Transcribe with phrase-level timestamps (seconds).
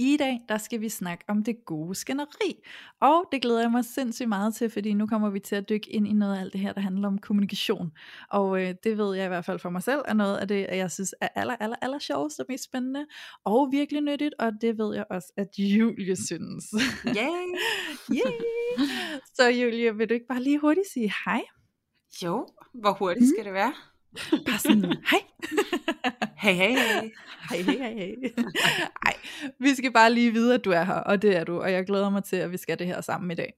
[0.00, 2.62] I dag, der skal vi snakke om det gode skænderi.
[3.00, 5.90] Og det glæder jeg mig sindssygt meget til, fordi nu kommer vi til at dykke
[5.90, 7.92] ind i noget af alt det her, der handler om kommunikation.
[8.30, 10.66] Og øh, det ved jeg i hvert fald for mig selv, er noget af det,
[10.70, 13.06] jeg synes er aller, aller, aller sjovest og mest spændende.
[13.44, 16.64] Og virkelig nyttigt, og det ved jeg også, at Julie synes.
[17.06, 17.46] Yay!
[18.18, 18.36] Yay!
[19.34, 21.42] Så Julie, vil du ikke bare lige hurtigt sige hej?
[22.24, 23.72] Jo, hvor hurtigt skal det være?
[24.46, 25.20] Bare sådan, hej.
[26.36, 27.10] Hey, hey, hey.
[27.50, 28.14] Hej, hej, hej, hej.
[29.06, 29.14] Ej,
[29.58, 31.86] vi skal bare lige vide, at du er her, og det er du, og jeg
[31.86, 33.52] glæder mig til, at vi skal det her sammen i dag.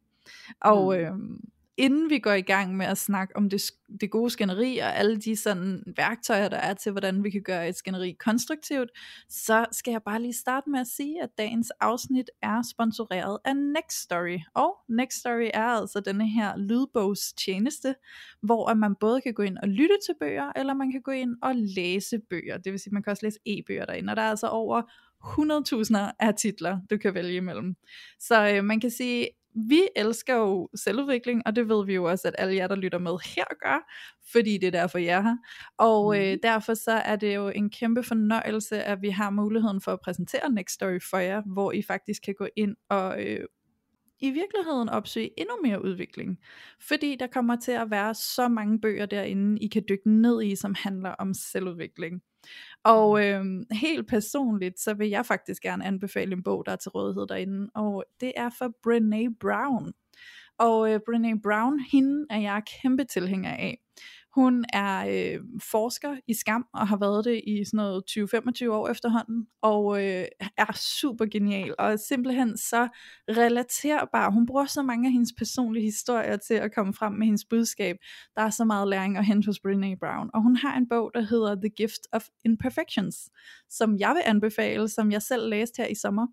[0.60, 1.00] Og Mm.
[1.00, 1.40] øhm,
[1.76, 3.62] inden vi går i gang med at snakke om det,
[4.00, 7.68] det gode skænderi, og alle de sådan værktøjer, der er til, hvordan vi kan gøre
[7.68, 8.90] et skænderi konstruktivt,
[9.28, 13.56] så skal jeg bare lige starte med at sige, at dagens afsnit er sponsoreret af
[13.56, 14.38] Next Story.
[14.54, 17.94] Og Next Story er altså denne her lydbogstjeneste,
[18.42, 21.10] hvor at man både kan gå ind og lytte til bøger, eller man kan gå
[21.10, 22.58] ind og læse bøger.
[22.58, 24.82] Det vil sige, at man kan også læse e-bøger derinde, og der er altså over
[25.22, 27.74] 100.000 af titler, du kan vælge imellem.
[28.18, 32.28] Så øh, man kan sige, vi elsker jo selvudvikling, og det ved vi jo også,
[32.28, 33.90] at alle jer, der lytter med her gør,
[34.32, 35.36] fordi det er derfor, jeg er her.
[35.78, 36.40] Og øh, Mhm.
[36.42, 40.50] derfor så er det jo en kæmpe fornøjelse, at vi har muligheden for at præsentere
[40.52, 43.44] Next Story for jer, hvor I faktisk kan gå ind og øh,
[44.20, 46.38] i virkeligheden opsøge endnu mere udvikling.
[46.88, 50.56] Fordi der kommer til at være så mange bøger derinde, I kan dykke ned i,
[50.56, 52.22] som handler om selvudvikling.
[52.84, 56.90] Og øh, helt personligt, så vil jeg faktisk gerne anbefale en bog, der er til
[56.90, 59.92] rådighed derinde, og det er for Brené Brown.
[60.58, 63.78] Og øh, Brené Brown, hende er jeg kæmpe tilhænger af.
[64.34, 68.88] Hun er øh, forsker i skam, og har været det i sådan noget 20-25 år
[68.88, 70.24] efterhånden, og øh,
[70.56, 72.88] er super genial, og er simpelthen så
[73.28, 74.30] relaterbar.
[74.30, 77.96] Hun bruger så mange af hendes personlige historier til at komme frem med hendes budskab.
[78.36, 81.10] Der er så meget læring at hente hos Brené Brown, og hun har en bog,
[81.14, 83.16] der hedder The Gift of Imperfections,
[83.70, 86.26] som jeg vil anbefale, som jeg selv læste her i sommer.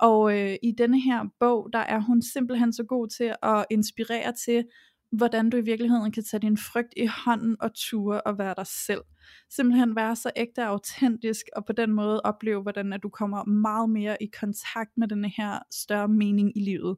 [0.00, 4.32] Og øh, i denne her bog, der er hun simpelthen så god til at inspirere
[4.44, 4.64] til,
[5.12, 8.66] hvordan du i virkeligheden kan tage din frygt i hånden og ture og være dig
[8.66, 9.00] selv.
[9.50, 13.44] Simpelthen være så ægte og autentisk, og på den måde opleve, hvordan at du kommer
[13.44, 16.96] meget mere i kontakt med den her større mening i livet.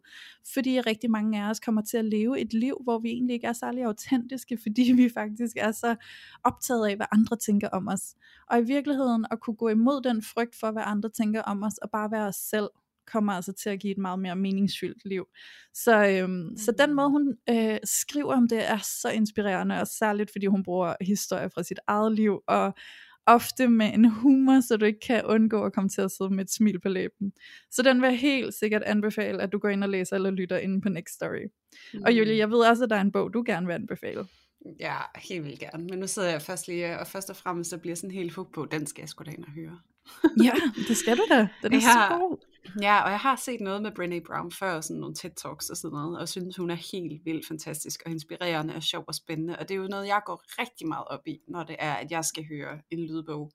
[0.54, 3.46] Fordi rigtig mange af os kommer til at leve et liv, hvor vi egentlig ikke
[3.46, 5.96] er særlig autentiske, fordi vi faktisk er så
[6.44, 8.14] optaget af, hvad andre tænker om os.
[8.50, 11.78] Og i virkeligheden at kunne gå imod den frygt for, hvad andre tænker om os,
[11.78, 12.68] og bare være os selv,
[13.06, 15.26] kommer altså til at give et meget mere meningsfyldt liv.
[15.74, 20.32] Så, øhm, så den måde hun øh, skriver om det er så inspirerende, og særligt
[20.32, 22.74] fordi hun bruger historier fra sit eget liv, og
[23.26, 26.44] ofte med en humor, så du ikke kan undgå at komme til at sidde med
[26.44, 27.32] et smil på læben.
[27.70, 30.56] Så den vil jeg helt sikkert anbefale, at du går ind og læser eller lytter
[30.58, 31.46] inde på Next Story.
[32.04, 34.24] Og Julie, jeg ved også, at der er en bog, du gerne vil anbefale.
[34.80, 35.84] Ja, helt vildt gerne.
[35.86, 38.52] Men nu sidder jeg først lige, og først og fremmest, så bliver sådan helt hooked
[38.52, 39.78] på, den skal jeg sgu da ind og høre.
[40.44, 40.52] Ja,
[40.88, 41.48] det skal du da.
[41.62, 41.80] Den er Ja.
[41.80, 42.53] så god.
[42.82, 45.94] Ja, og jeg har set noget med Brené Brown før, sådan nogle TED-talks og sådan
[45.94, 49.58] noget, og synes, hun er helt vildt fantastisk og inspirerende og sjov og spændende.
[49.58, 52.10] Og det er jo noget, jeg går rigtig meget op i, når det er, at
[52.10, 53.52] jeg skal høre en lydbog.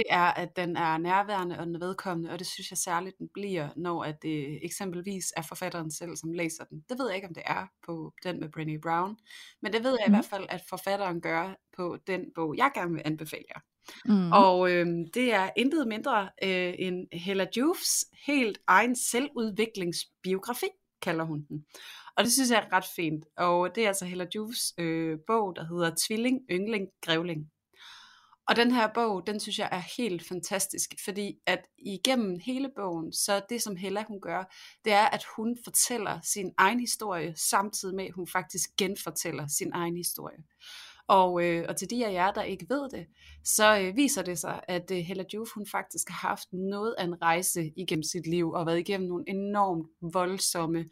[0.00, 3.18] Det er, at den er nærværende og den er vedkommende, og det synes jeg særligt,
[3.18, 6.84] den bliver, når at det eksempelvis er forfatteren selv, som læser den.
[6.88, 9.16] Det ved jeg ikke, om det er på den med Brené Brown,
[9.62, 10.14] men det ved jeg i Mhm.
[10.14, 13.60] hvert fald, at forfatteren gør på den bog, jeg gerne vil anbefale jer.
[14.04, 14.32] Mm.
[14.32, 20.66] Og øh, det er intet mindre øh, end Hella Jufs helt egen selvudviklingsbiografi,
[21.02, 21.64] kalder hun den.
[22.16, 23.24] Og det synes jeg er ret fint.
[23.36, 27.50] Og det er altså Hella Jufs øh, bog, der hedder Tvilling, Yngling, Grævling.
[28.50, 33.12] Og den her bog, den synes jeg er helt fantastisk, fordi at igennem hele bogen,
[33.12, 34.54] så det som Hella hun gør,
[34.84, 39.70] det er, at hun fortæller sin egen historie, samtidig med, at hun faktisk genfortæller sin
[39.74, 40.36] egen historie.
[41.08, 43.06] Og, øh, og til de af jer, der ikke ved det,
[43.44, 47.04] så øh, viser det sig, at øh, Hella Juf, hun faktisk har haft noget af
[47.04, 50.84] en rejse igennem sit liv, og været igennem nogle enormt voldsomme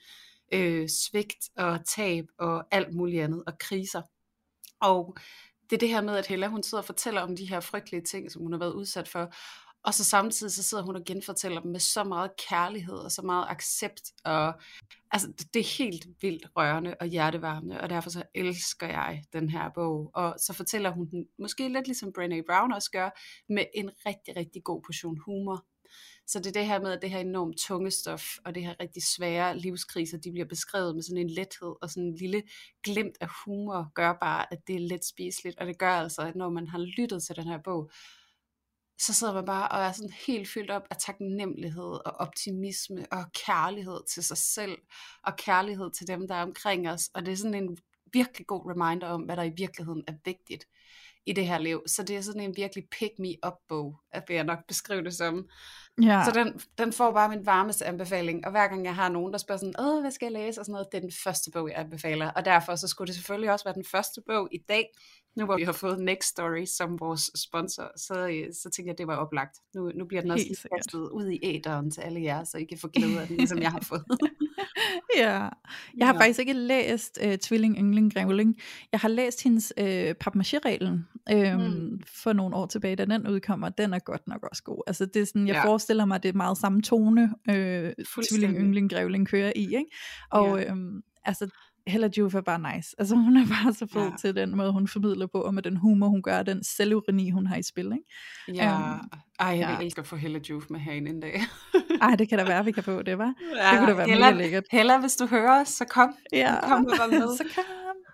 [0.52, 4.02] øh, svigt og tab og alt muligt andet, og kriser.
[4.80, 5.16] Og
[5.70, 8.02] det er det her med, at Hella, hun sidder og fortæller om de her frygtelige
[8.02, 9.32] ting, som hun har været udsat for,
[9.82, 13.22] og så samtidig så sidder hun og genfortæller dem med så meget kærlighed og så
[13.22, 14.54] meget accept, og
[15.10, 19.48] altså det- det er helt vildt rørende og hjertevarmende, og derfor så elsker jeg den
[19.50, 23.10] her bog, og så fortæller hun den, måske lidt ligesom Brené Brown også gør,
[23.48, 25.64] med en rigtig, rigtig god portion humor.
[26.28, 28.74] Så det er det her med, at det her enormt tunge stof, og det her
[28.80, 32.42] rigtig svære livskriser, de bliver beskrevet med sådan en lethed, og sådan en lille
[32.82, 36.36] glimt af humor, gør bare, at det er let spiseligt, og det gør altså, at
[36.36, 37.90] når man har lyttet til den her bog,
[39.00, 43.32] så sidder man bare og er sådan helt fyldt op af taknemmelighed og optimisme og
[43.46, 44.78] kærlighed til sig selv
[45.22, 47.10] og kærlighed til dem, der er omkring os.
[47.14, 47.78] Og det er sådan en
[48.12, 50.64] virkelig god reminder om, hvad der i virkeligheden er vigtigt
[51.26, 51.82] i det her liv.
[51.86, 55.14] Så det er sådan en virkelig pick me up bog, at jeg nok beskrive det
[55.14, 55.48] som.
[56.02, 56.24] Ja.
[56.24, 59.38] Så den, den får bare min varmeste anbefaling, og hver gang jeg har nogen, der
[59.38, 61.68] spørger sådan, Åh, hvad skal jeg læse, og sådan noget, det er den første bog,
[61.68, 64.88] jeg anbefaler, og derfor så skulle det selvfølgelig også være den første bog i dag,
[65.36, 68.98] nu hvor vi har fået Next Story som vores sponsor, så, øh, så tænker jeg,
[68.98, 69.58] det var oplagt.
[69.74, 72.78] Nu, nu bliver den også kastet ud i æderen til alle jer, så I kan
[72.78, 74.04] få glæde af den, som jeg har fået.
[75.18, 75.48] ja,
[75.96, 76.20] jeg har ja.
[76.20, 78.56] faktisk ikke læst uh, Tvilling Yngling Grævling.
[78.92, 82.00] Jeg har læst hendes uh, papmaché-reglen øhm, mm.
[82.22, 83.68] for nogle år tilbage, da den udkommer.
[83.68, 84.82] Den er godt nok også god.
[84.86, 85.64] Altså det er sådan, jeg ja.
[85.64, 87.92] forestiller mig, det er meget samme tone, øh,
[88.30, 89.86] Tvilling Yngling Grævling kører i, ikke?
[90.30, 90.70] Og ja.
[90.70, 91.48] øhm, altså
[91.88, 92.94] Hella Juf er bare nice.
[92.98, 94.10] Altså hun er bare så fed ja.
[94.20, 97.46] til den måde, hun formidler på, og med den humor, hun gør, den selvironi, hun
[97.46, 97.84] har i spil.
[97.84, 98.62] Ikke?
[98.62, 99.10] Ja, um,
[99.40, 99.84] ej, jeg ja.
[99.84, 101.40] elsker at få Hella Juf med herinde en dag.
[102.02, 103.34] ej, det kan da være, vi kan få det, var.
[103.56, 104.64] Ja, det kunne da være Hella, mega lækkert.
[104.70, 106.14] Hella, hvis du hører så kom.
[106.32, 107.36] Ja, kom med.
[107.38, 107.64] så kom.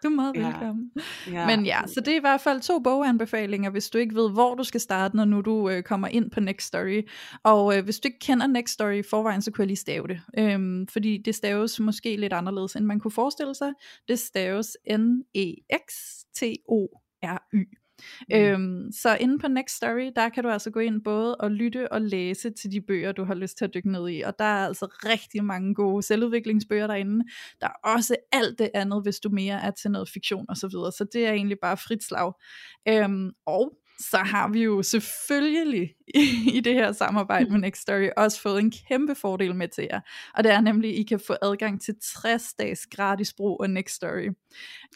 [0.05, 0.91] Du er meget velkommen.
[1.33, 1.47] Ja.
[1.47, 4.55] Men ja, så det er i hvert fald to boganbefalinger, hvis du ikke ved, hvor
[4.55, 7.03] du skal starte, når nu du øh, kommer ind på Next Story.
[7.43, 10.09] Og øh, hvis du ikke kender Next Story i forvejen, så kunne jeg lige stave
[10.09, 10.21] det.
[10.39, 13.73] Øhm, fordi det staves måske lidt anderledes, end man kunne forestille sig.
[14.09, 15.65] Det staves N-E-X-T-O-R-Y.
[18.31, 18.37] Mm.
[18.37, 21.93] Øhm, så inde på Next Story, der kan du altså gå ind både og lytte
[21.93, 24.21] og læse til de bøger, du har lyst til at dykke ned i.
[24.21, 27.25] Og der er altså rigtig mange gode selvudviklingsbøger derinde.
[27.61, 30.69] Der er også alt det andet, hvis du mere er til noget fiktion og så
[30.69, 30.93] videre.
[30.93, 32.33] Så det er egentlig bare frit slag.
[32.89, 38.09] Øhm, og så har vi jo selvfølgelig i, i det her samarbejde med Next Story
[38.17, 40.01] også fået en kæmpe fordel med til jer.
[40.35, 43.71] Og det er nemlig, at I kan få adgang til 60 dages gratis brug af
[43.71, 44.29] Next Story,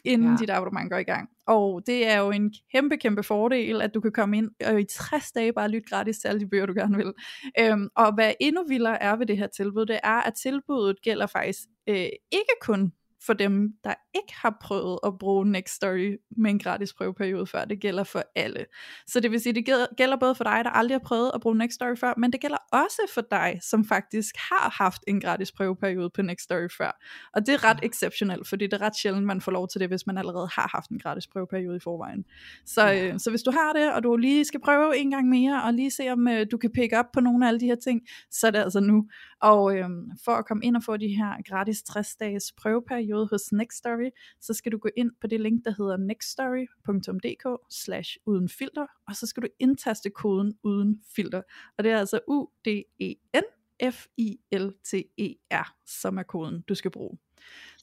[0.05, 0.37] inden ja.
[0.39, 1.29] dit abonnement går i gang.
[1.47, 4.83] Og det er jo en kæmpe, kæmpe fordel, at du kan komme ind og i
[4.83, 7.13] 60 dage bare lytte gratis til alle de bøger, du gerne vil.
[7.59, 11.27] Øhm, og hvad endnu vildere er ved det her tilbud, det er, at tilbuddet gælder
[11.27, 11.59] faktisk
[11.89, 12.91] øh, ikke kun
[13.25, 17.65] for dem, der ikke har prøvet at bruge Next Story med en gratis prøveperiode før.
[17.65, 18.65] Det gælder for alle.
[19.07, 19.65] Så det vil sige, det
[19.97, 22.41] gælder både for dig, der aldrig har prøvet at bruge Next Story før, men det
[22.41, 27.01] gælder også for dig, som faktisk har haft en gratis prøveperiode på Next Story før.
[27.33, 29.87] Og det er ret exceptionelt, fordi det er ret sjældent, man får lov til det,
[29.87, 32.25] hvis man allerede har haft en gratis prøveperiode i forvejen.
[32.65, 33.07] Så, ja.
[33.07, 35.73] øh, så hvis du har det, og du lige skal prøve en gang mere, og
[35.73, 38.01] lige se, om øh, du kan pick op på nogle af alle de her ting,
[38.31, 39.07] så er det altså nu.
[39.41, 39.89] Og øh,
[40.25, 43.51] for at komme ind og få de her gratis 60 dages prøveperiode hos
[43.99, 44.09] Nextory,
[44.41, 49.15] så skal du gå ind på det link, der hedder nextstory.dk slash uden filter, og
[49.15, 51.41] så skal du indtaste koden uden filter.
[51.77, 53.43] Og det er altså U-D-E-N
[53.83, 57.17] F-I-L-T-E-R, som er koden, du skal bruge.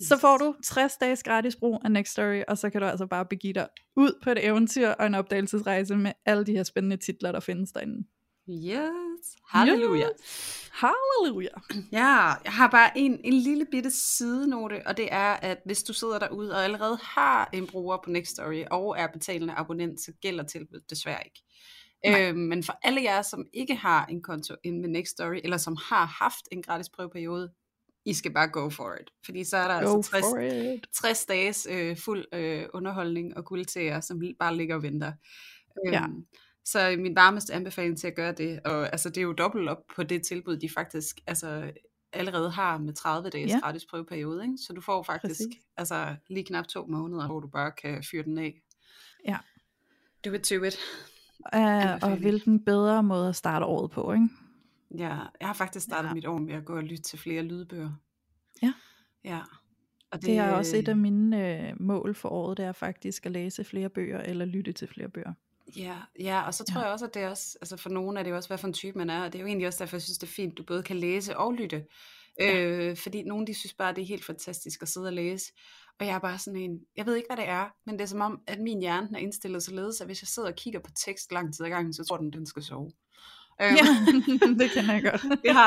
[0.03, 0.09] Yes.
[0.09, 3.27] Så får du 60 dages gratis brug af Nextory, og så kan du altså bare
[3.27, 7.33] begive dig ud på et eventyr og en opdagelsesrejse med alle de her spændende titler,
[7.33, 8.05] der findes derinde.
[9.35, 9.43] Yes.
[9.45, 10.09] Halleluja.
[10.09, 10.71] Yes.
[10.73, 11.49] Halleluja.
[11.93, 15.93] Ja, jeg har bare en, en lille bitte sidenote, og det er, at hvis du
[15.93, 20.45] sidder derude og allerede har en bruger på Nextory og er betalende abonnent, så gælder
[20.45, 21.43] tilbuddet desværre ikke.
[22.07, 25.77] Øhm, men for alle jer, som ikke har en konto ind med Nextory, eller som
[25.89, 27.53] har haft en gratis prøveperiode,
[28.05, 29.11] I skal bare go for it.
[29.25, 30.25] Fordi så er der go altså 60,
[30.93, 35.13] 60 dages øh, fuld øh, underholdning og guld til jer, som bare ligger og venter.
[35.87, 36.05] Øhm, ja.
[36.67, 39.87] Så min varmeste anbefaling til at gøre det, og altså det er jo dobbelt op
[39.97, 41.73] på det tilbud, de faktisk altså,
[42.13, 43.59] allerede har med 30 dages ja.
[43.59, 44.43] gratis prøveperiode.
[44.43, 44.59] Ikke?
[44.59, 45.41] Så du får faktisk
[45.77, 48.63] altså, lige knap to måneder, hvor du bare kan fyre den af.
[49.29, 49.37] Ja.
[50.25, 50.79] Do it to it.
[51.55, 54.29] Uh, og hvilken bedre måde at starte året på, ikke?
[54.91, 56.15] Ja, jeg har faktisk startet ja.
[56.15, 57.93] mit år med at gå og lytte til flere lydbøger.
[58.63, 58.73] Ja.
[59.25, 59.41] Ja.
[60.11, 63.27] Og det, det er også et af mine øh, mål for året, det er faktisk
[63.27, 65.33] at læse flere bøger, eller lytte til flere bøger.
[65.77, 66.85] Ja, ja, og så tror ja.
[66.85, 68.67] jeg også, at det er også, altså for nogen er det jo også, hvad for
[68.67, 70.33] en type man er, og det er jo egentlig også derfor, jeg synes, det er
[70.33, 71.85] fint, at du både kan læse og lytte.
[72.41, 72.59] Ja.
[72.59, 75.53] Øh, fordi nogen, de synes bare, det er helt fantastisk at sidde og læse.
[76.01, 78.07] Og jeg er bare sådan en, jeg ved ikke, hvad det er, men det er
[78.07, 80.91] som om, at min hjerne er indstillet således, at hvis jeg sidder og kigger på
[80.91, 82.91] tekst lang tid ad gangen, så tror den, den skal sove.
[83.63, 83.77] Øhm.
[83.77, 83.87] Ja,
[84.65, 85.23] det kan jeg godt.
[85.51, 85.67] ja,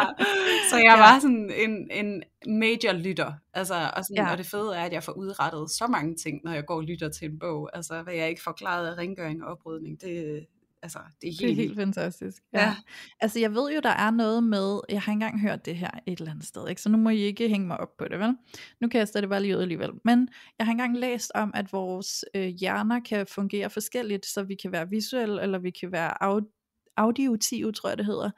[0.69, 0.97] så jeg ja.
[0.97, 2.23] var sådan en, en
[2.59, 4.31] major lytter, altså, og, sådan, ja.
[4.31, 6.83] og det fede er, at jeg får udrettet så mange ting, når jeg går og
[6.83, 10.45] lytter til en bog, altså hvad jeg ikke får klaret af rengøring og oprydning, det,
[10.81, 12.43] altså, det er helt, det er helt fantastisk.
[12.53, 12.61] Ja.
[12.61, 12.75] ja.
[13.21, 16.19] Altså jeg ved jo, der er noget med, jeg har engang hørt det her et
[16.19, 16.81] eller andet sted, ikke?
[16.81, 18.35] så nu må I ikke hænge mig op på det, vel?
[18.81, 19.91] Nu kaster det bare lige ud alligevel.
[20.05, 24.55] Men jeg har engang læst om, at vores øh, hjerner kan fungere forskelligt, så vi
[24.55, 26.58] kan være visuelle, eller vi kan være aud-
[26.99, 28.31] audiotive, tror jeg det hedder.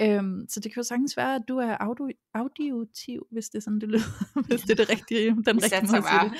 [0.00, 3.62] Øhm, så det kan jo sagtens være, at du er audio, audiotiv, hvis det er
[3.62, 6.38] sådan, det lyder, hvis det er det rigtige, den rigtige måde at det.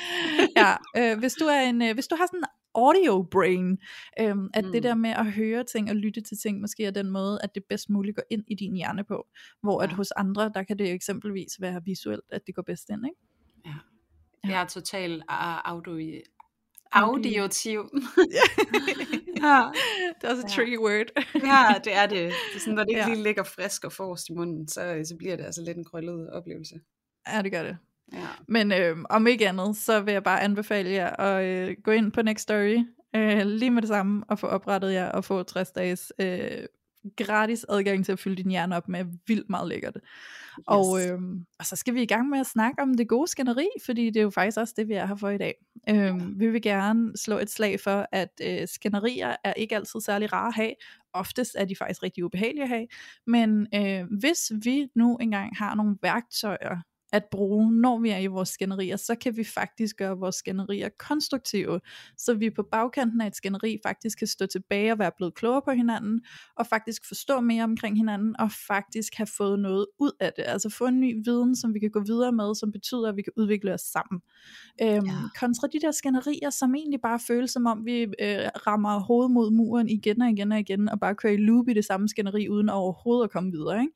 [0.57, 2.45] Ja, øh, hvis, du er en, øh, hvis du har sådan en
[2.75, 3.79] audio brain,
[4.21, 4.73] øhm, at mm.
[4.73, 7.55] det der med at høre ting og lytte til ting, måske er den måde, at
[7.55, 9.27] det bedst muligt går ind i din hjerne på,
[9.63, 9.89] hvor ja.
[9.89, 13.21] at hos andre, der kan det eksempelvis være visuelt, at det går bedst ind, ikke?
[13.67, 13.75] Ja.
[14.51, 16.21] Jeg er total audio,
[16.93, 17.81] audiotiv.
[19.45, 19.63] ja.
[20.21, 21.07] Det er også et tricky word.
[21.35, 22.19] ja, det er det.
[22.19, 23.09] det er sådan, når det ikke ja.
[23.09, 26.31] lige ligger frisk og forrest i munden, så, så bliver det altså lidt en krøllet
[26.31, 26.75] oplevelse.
[27.29, 27.77] Ja, det gør det.
[28.13, 28.29] Ja.
[28.49, 32.13] Men øh, om ikke andet, så vil jeg bare anbefale jer at øh, gå ind
[32.13, 32.79] på Next Story
[33.17, 36.65] øh, lige med det samme og få oprettet jer og få 60 dages øh,
[37.17, 39.97] gratis adgang til at fylde din hjerne op med vildt meget lækkert.
[40.59, 40.65] Yes.
[40.67, 41.19] Og, øh,
[41.59, 44.17] og så skal vi i gang med at snakke om det gode skænderi, fordi det
[44.17, 45.55] er jo faktisk også det, vi er her for i dag.
[45.89, 46.19] Øh, ja.
[46.37, 50.49] Vi vil gerne slå et slag for, at øh, skænderier er ikke altid særlig rare
[50.49, 50.75] at have.
[51.13, 52.87] Oftest er de faktisk rigtig ubehagelige at have.
[53.27, 58.27] Men øh, hvis vi nu engang har nogle værktøjer, at bruge, når vi er i
[58.27, 61.81] vores skænderier, så kan vi faktisk gøre vores skænderier konstruktive,
[62.17, 65.63] så vi på bagkanten af et skænderi faktisk kan stå tilbage og være blevet klogere
[65.63, 66.21] på hinanden,
[66.57, 70.71] og faktisk forstå mere omkring hinanden, og faktisk have fået noget ud af det, altså
[70.71, 73.33] få en ny viden, som vi kan gå videre med, som betyder, at vi kan
[73.37, 74.21] udvikle os sammen.
[74.83, 75.13] Øhm, ja.
[75.41, 79.51] Kontra de der skænderier, som egentlig bare føles som om, vi øh, rammer hovedet mod
[79.51, 82.49] muren igen og igen og igen, og bare kører i loop i det samme skænderi,
[82.49, 83.81] uden overhovedet at komme videre.
[83.81, 83.93] Ikke?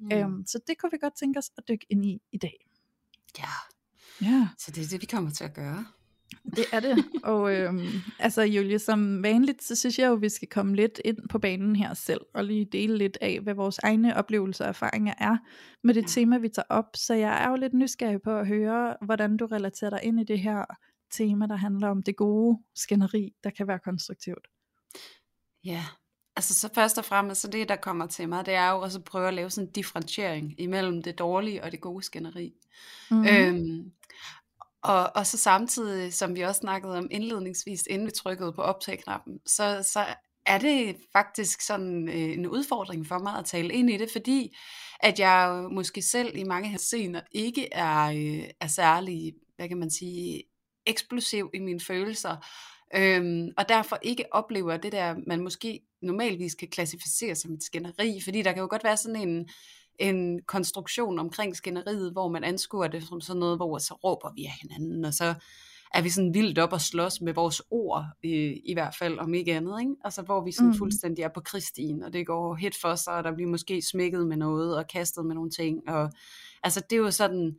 [0.00, 0.12] Mm.
[0.12, 2.66] Øhm, så det kunne vi godt tænke os at dykke ind i i dag.
[3.38, 3.48] Ja.
[4.22, 4.48] ja.
[4.58, 5.86] Så det er det, vi kommer til at gøre.
[6.44, 7.04] Det er det.
[7.24, 7.86] Og øhm,
[8.18, 11.38] altså Julie, som vanligt, så synes jeg jo, at vi skal komme lidt ind på
[11.38, 15.36] banen her selv, og lige dele lidt af, hvad vores egne oplevelser og erfaringer er
[15.84, 16.06] med det ja.
[16.06, 16.96] tema, vi tager op.
[16.96, 20.24] Så jeg er jo lidt nysgerrig på at høre, hvordan du relaterer dig ind i
[20.24, 20.64] det her
[21.10, 24.48] tema, der handler om det gode skænderi, der kan være konstruktivt.
[25.64, 25.84] Ja,
[26.36, 28.98] Altså så først og fremmest, så det der kommer til mig, det er jo også
[28.98, 32.52] at prøve at lave sådan en differentiering imellem det dårlige og det gode skænderi.
[33.10, 33.26] Mm.
[33.26, 33.92] Øhm,
[34.82, 39.40] og, og så samtidig, som vi også snakkede om indledningsvis, inden vi trykkede på optag-knappen,
[39.46, 40.04] så, så
[40.46, 44.56] er det faktisk sådan øh, en udfordring for mig at tale ind i det, fordi
[45.00, 49.90] at jeg måske selv i mange henseender ikke er, øh, er særlig, hvad kan man
[49.90, 50.42] sige,
[50.86, 52.36] eksplosiv i mine følelser,
[52.94, 58.20] Øhm, og derfor ikke oplever det der, man måske normalvis kan klassificere som et skænderi,
[58.24, 59.48] fordi der kan jo godt være sådan en,
[59.98, 64.44] en konstruktion omkring skænderiet, hvor man anskuer det som sådan noget, hvor så råber vi
[64.44, 65.34] af hinanden, og så
[65.94, 69.34] er vi sådan vildt op og slås med vores ord, i, i hvert fald, om
[69.34, 69.94] ikke andet, ikke?
[70.04, 70.76] Altså, hvor vi sådan mm.
[70.76, 74.26] fuldstændig er på kristien, og det går helt for sig, og der bliver måske smækket
[74.26, 76.10] med noget, og kastet med nogle ting, og
[76.62, 77.56] altså, det er jo sådan,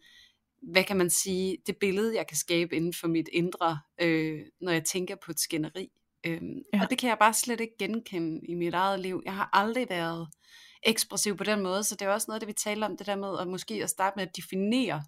[0.62, 4.72] hvad kan man sige, det billede, jeg kan skabe inden for mit indre, øh, når
[4.72, 5.90] jeg tænker på et skænderi.
[6.26, 6.82] Øhm, ja.
[6.82, 9.22] Og det kan jeg bare slet ikke genkende i mit eget liv.
[9.26, 10.28] Jeg har aldrig været
[10.84, 13.16] ekspressiv på den måde, så det er også noget, det vi taler om, det der
[13.16, 15.04] med at måske at starte med at definere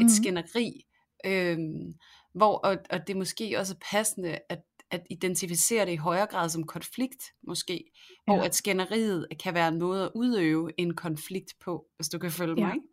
[0.00, 0.08] et mm.
[0.08, 0.86] skænderi,
[1.26, 1.94] øhm,
[2.34, 6.48] hvor, og, og det er måske også passende at, at identificere det i højere grad
[6.48, 7.74] som konflikt, måske,
[8.28, 8.32] ja.
[8.34, 12.30] hvor at skænderiet kan være en måde at udøve en konflikt på, hvis du kan
[12.30, 12.66] følge ja.
[12.66, 12.74] mig.
[12.74, 12.86] Ikke?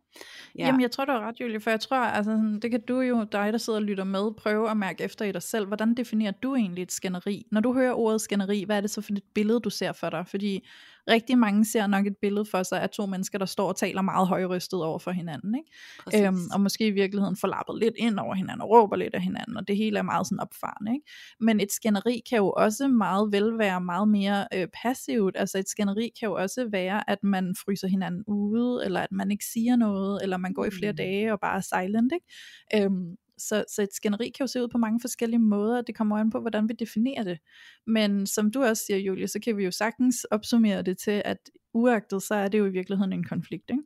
[0.58, 0.66] Ja.
[0.66, 3.24] Jamen jeg tror du er ret Julie, for jeg tror, altså, det kan du jo,
[3.32, 6.32] dig der sidder og lytter med, prøve at mærke efter i dig selv, hvordan definerer
[6.32, 7.46] du egentlig et skænderi?
[7.52, 10.10] Når du hører ordet skænderi, hvad er det så for et billede, du ser for
[10.10, 10.28] dig?
[10.28, 10.68] Fordi
[11.10, 14.02] rigtig mange ser nok et billede for sig af to mennesker, der står og taler
[14.02, 15.56] meget højrystet over for hinanden.
[15.56, 16.28] Ikke?
[16.28, 19.22] Øhm, og måske i virkeligheden får lappet lidt ind over hinanden og råber lidt af
[19.22, 20.94] hinanden, og det hele er meget sådan opfarende.
[20.94, 21.06] Ikke?
[21.40, 25.38] Men et skænderi kan jo også meget vel være meget mere øh, passivt.
[25.38, 29.32] Altså et skænderi kan jo også være, at man fryser hinanden ude, eller at man
[29.32, 30.98] ikke siger noget, eller man går i flere mm.
[30.98, 32.14] dage og bare er silent.
[32.14, 32.86] Ikke?
[32.86, 33.16] Øhm,
[33.48, 36.30] så, så et skænderi kan jo se ud på mange forskellige måder, det kommer an
[36.30, 37.40] på, hvordan vi definerer det.
[37.88, 41.38] Men som du også siger, Julie, så kan vi jo sagtens opsummere det til, at
[41.74, 43.84] uagtet, så er det jo i virkeligheden en konflikt, ikke?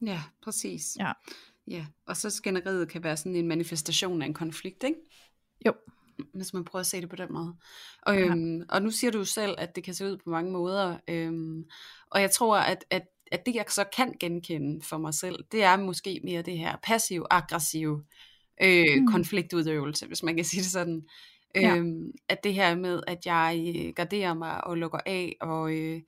[0.00, 0.96] Ja, præcis.
[0.98, 1.12] Ja.
[1.66, 1.86] ja.
[2.06, 4.98] Og så skænderiet kan være sådan en manifestation af en konflikt, ikke?
[5.66, 5.72] Jo.
[6.34, 7.56] Hvis man prøver at se det på den måde.
[8.02, 8.64] Og, øhm, ja.
[8.68, 10.98] og nu siger du selv, at det kan se ud på mange måder.
[11.08, 11.64] Øhm,
[12.10, 13.02] og jeg tror, at, at
[13.34, 16.76] at det jeg så kan genkende for mig selv, det er måske mere det her
[16.82, 18.04] passiv-aggressiv
[18.62, 19.06] øh, mm.
[19.06, 21.02] konfliktudøvelse, hvis man kan sige det sådan.
[21.54, 21.76] Ja.
[21.76, 26.00] Øhm, at det her med, at jeg øh, garderer mig og lukker af, og, øh,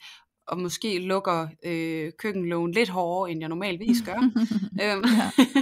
[0.47, 4.31] og måske lukker øh, køkkenlågen lidt hårdere, end jeg normalvis gør.
[4.83, 5.05] øhm,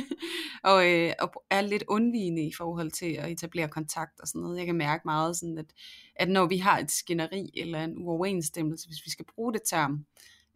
[0.72, 4.58] og, øh, og er lidt undvigende i forhold til at etablere kontakt og sådan noget.
[4.58, 5.72] Jeg kan mærke meget sådan, at,
[6.16, 10.04] at når vi har et skænderi eller en uoverensstemmelse, hvis vi skal bruge det term,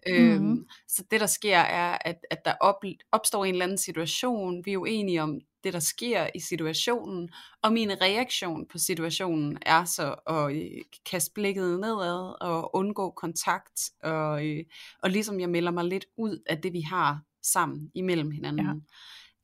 [0.07, 0.67] Øhm, mm.
[0.89, 4.73] Så det der sker er, at, at der op, opstår en eller anden situation, vi
[4.73, 7.31] er uenige om det der sker i situationen,
[7.63, 13.91] og min reaktion på situationen er så at øh, kaste blikket nedad og undgå kontakt,
[14.03, 14.65] og, øh,
[15.03, 18.67] og ligesom jeg melder mig lidt ud af det vi har sammen imellem hinanden.
[18.67, 18.73] Ja.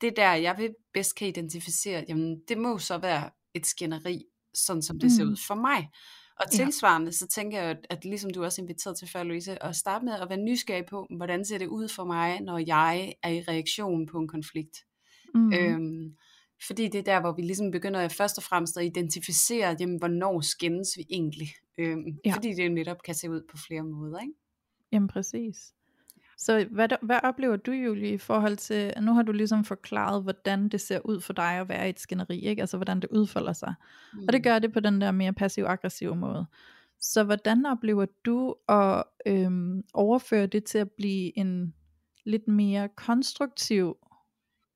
[0.01, 4.25] Det er der jeg vil bedst kan identificere, jamen det må så være et skænderi,
[4.53, 5.09] sådan som det mm.
[5.09, 5.89] ser ud for mig.
[6.39, 7.11] Og tilsvarende, ja.
[7.11, 10.13] så tænker jeg, at, at ligesom du også inviteret til før, Louise, at starte med
[10.13, 14.05] at være nysgerrig på, hvordan ser det ud for mig, når jeg er i reaktion
[14.05, 14.77] på en konflikt.
[15.33, 15.53] Mm.
[15.53, 16.15] Øhm,
[16.67, 19.97] fordi det er der, hvor vi ligesom begynder at først og fremmest at identificere, jamen,
[19.97, 21.47] hvornår skændes vi egentlig.
[21.77, 22.33] Øhm, ja.
[22.35, 24.19] Fordi det jo netop kan se ud på flere måder.
[24.19, 24.33] Ikke?
[24.91, 25.74] Jamen præcis.
[26.37, 30.69] Så hvad, hvad oplever du, Julie, i forhold til, nu har du ligesom forklaret, hvordan
[30.69, 32.61] det ser ud for dig at være i et skænderi, ikke?
[32.61, 33.73] altså hvordan det udfolder sig.
[34.13, 34.19] Mm.
[34.19, 34.43] Og det mm.
[34.43, 36.45] gør det på den der mere passiv-aggressive måde.
[36.99, 41.73] Så hvordan oplever du at øhm, overføre det til at blive en
[42.25, 43.97] lidt mere konstruktiv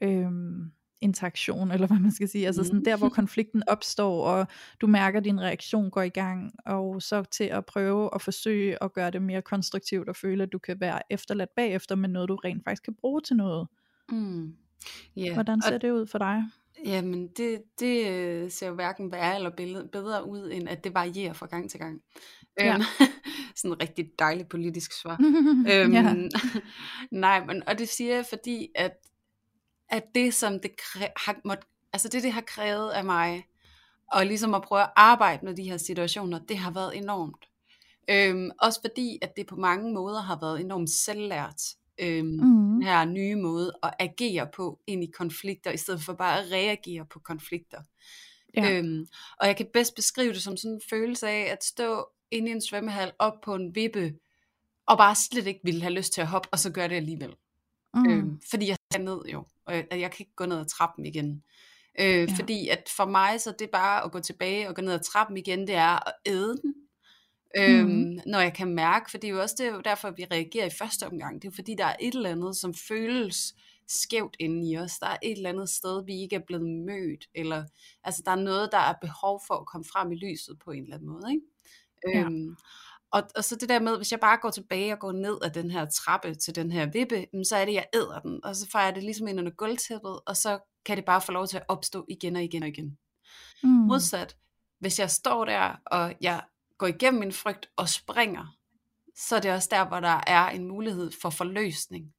[0.04, 4.48] øhm, interaktion, eller hvad man skal sige, altså sådan der, hvor konflikten opstår, og
[4.82, 8.84] du mærker, at din reaktion går i gang, og så til at prøve at forsøge
[8.84, 12.30] at gøre det mere konstruktivt, og føle, at du kan være efterladt bagefter med noget,
[12.30, 13.68] du rent faktisk kan bruge til noget.
[14.10, 14.54] Mm.
[15.18, 15.34] Yeah.
[15.34, 16.44] Hvordan ser og, det ud for dig?
[16.86, 19.50] Jamen, det, det øh, ser jo hverken værre eller
[19.92, 22.02] bedre ud, end at det varierer fra gang til gang.
[22.60, 22.74] Ja.
[22.74, 22.84] Øhm,
[23.56, 25.18] sådan en rigtig dejlig politisk svar.
[25.74, 26.16] øhm, ja.
[27.12, 28.92] Nej, men, og det siger jeg, fordi at
[29.90, 33.46] at det, som det har måtte, altså det, det har krævet af mig,
[34.12, 37.46] og ligesom at prøve at arbejde med de her situationer, det har været enormt.
[38.10, 41.62] Øhm, også fordi, at det på mange måder har været enormt selvlært.
[42.00, 42.74] Øhm, mm.
[42.74, 46.52] Den her nye måde at agere på ind i konflikter, i stedet for bare at
[46.52, 47.82] reagere på konflikter.
[48.56, 48.72] Ja.
[48.72, 49.08] Øhm,
[49.40, 52.52] og jeg kan bedst beskrive det som sådan en følelse af at stå inde i
[52.52, 54.14] en svømmehal op på en vippe,
[54.86, 57.36] og bare slet ikke ville have lyst til at hoppe, og så gør det alligevel.
[57.94, 58.10] Mm.
[58.10, 61.06] Øhm, fordi jeg skal ned jo, og jeg, jeg kan ikke gå ned ad trappen
[61.06, 61.44] igen.
[62.00, 62.36] Øh, ja.
[62.38, 65.00] Fordi at for mig, så det er bare at gå tilbage og gå ned ad
[65.00, 66.74] trappen igen, det er at æde den.
[67.58, 68.20] Øhm, mm.
[68.26, 70.66] Når jeg kan mærke, for det er jo også det, er jo derfor, vi reagerer
[70.66, 71.42] i første omgang.
[71.42, 73.56] Det er fordi, der er et eller andet, som føles
[73.88, 75.00] skævt inde i os.
[75.00, 77.30] Der er et eller andet sted, vi ikke er blevet mødt.
[77.36, 77.66] Eller,
[78.04, 80.84] altså, der er noget, der er behov for at komme frem i lyset på en
[80.84, 81.32] eller anden måde.
[81.32, 81.46] Ikke?
[82.14, 82.26] Ja.
[82.26, 82.58] Øhm,
[83.12, 85.50] og, og så det der med, hvis jeg bare går tilbage og går ned ad
[85.50, 88.70] den her trappe til den her vippe, så er det, jeg æder den, og så
[88.72, 91.58] får jeg det ligesom ind under gulvtæppet, og så kan det bare få lov til
[91.58, 92.98] at opstå igen og igen og igen.
[93.64, 93.70] Mm.
[93.70, 94.38] Modsat,
[94.80, 96.44] hvis jeg står der, og jeg
[96.78, 98.56] går igennem min frygt og springer,
[99.16, 102.14] så er det også der, hvor der er en mulighed for forløsning.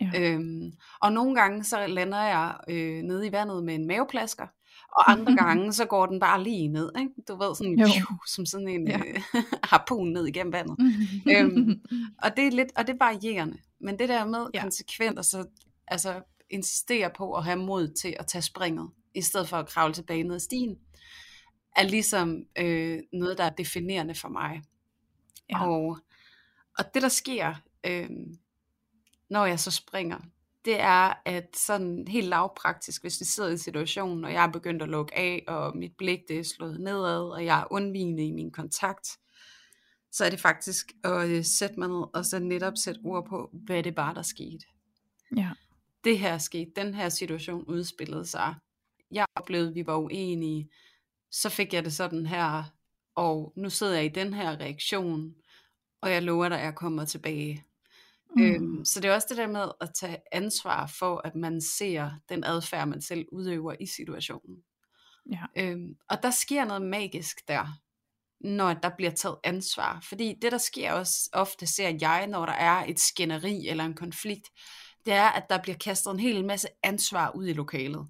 [0.00, 0.10] Ja.
[0.14, 4.46] Øhm, og nogle gange så lander jeg øh, nede i vandet med en maveplasker,
[4.92, 7.10] og andre gange, så går den bare lige ned, ikke?
[7.28, 8.98] du ved, sådan, pju, som sådan en ja.
[8.98, 9.22] øh,
[9.70, 10.76] harpun ned igennem vandet.
[11.30, 11.82] øhm,
[12.22, 14.62] og, det er lidt, og det er varierende, men det der med ja.
[14.62, 15.46] konsekvent, altså,
[15.86, 19.94] altså insistere på at have mod til at tage springet, i stedet for at kravle
[19.94, 20.78] tilbage ned ad stien,
[21.76, 24.62] er ligesom øh, noget, der er definerende for mig.
[25.50, 25.66] Ja.
[25.66, 25.98] Og,
[26.78, 27.54] og det der sker,
[27.86, 28.10] øh,
[29.30, 30.18] når jeg så springer,
[30.68, 34.82] det er, at sådan helt lavpraktisk, hvis vi sidder i situationen, og jeg er begyndt
[34.82, 38.32] at lukke af, og mit blik det er slået nedad, og jeg er undvigende i
[38.32, 39.08] min kontakt,
[40.12, 43.50] så er det faktisk at øh, sætte mig ned, og så netop sætte ord på,
[43.52, 44.66] hvad det bare der skete.
[45.36, 45.50] Ja.
[46.04, 48.54] Det her skete, den her situation udspillede sig.
[49.10, 50.70] Jeg oplevede, at vi var uenige.
[51.30, 52.64] Så fik jeg det sådan her,
[53.14, 55.34] og nu sidder jeg i den her reaktion,
[56.00, 57.64] og jeg lover dig, at jeg kommer tilbage.
[58.36, 58.42] Mm.
[58.42, 62.10] Øhm, så det er også det der med at tage ansvar for, at man ser
[62.28, 64.56] den adfærd, man selv udøver i situationen.
[65.32, 65.42] Ja.
[65.56, 67.80] Øhm, og der sker noget magisk der,
[68.40, 70.00] når der bliver taget ansvar.
[70.08, 73.94] Fordi det, der sker også ofte, ser jeg, når der er et skænderi eller en
[73.94, 74.50] konflikt,
[75.06, 78.08] det er, at der bliver kastet en hel masse ansvar ud i lokalet.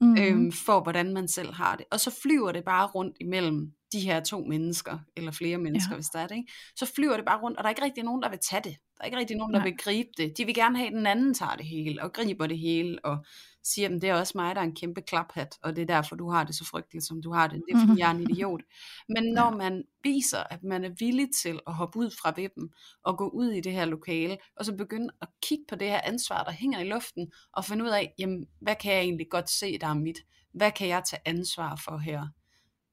[0.00, 0.18] Mm.
[0.18, 1.86] Øhm, for hvordan man selv har det.
[1.90, 5.96] Og så flyver det bare rundt imellem de her to mennesker, eller flere mennesker, ja.
[5.96, 6.52] hvis der er det, ikke?
[6.76, 8.76] så flyver det bare rundt, og der er ikke rigtig nogen, der vil tage det.
[8.96, 9.68] Der er ikke rigtig nogen, der Nej.
[9.68, 10.38] vil gribe det.
[10.38, 13.24] De vil gerne have, at den anden tager det hele, og griber det hele, og
[13.64, 16.16] siger, at det er også mig, der er en kæmpe klaphat, og det er derfor,
[16.16, 17.62] du har det så frygteligt, som du har det.
[17.68, 18.60] Det er, fordi jeg er en idiot.
[19.08, 22.70] Men når man viser, at man er villig til at hoppe ud fra vippen,
[23.04, 26.00] og gå ud i det her lokale, og så begynde at kigge på det her
[26.04, 29.50] ansvar, der hænger i luften, og finde ud af, jamen, hvad kan jeg egentlig godt
[29.50, 30.18] se, der er mit?
[30.54, 32.28] Hvad kan jeg tage ansvar for her?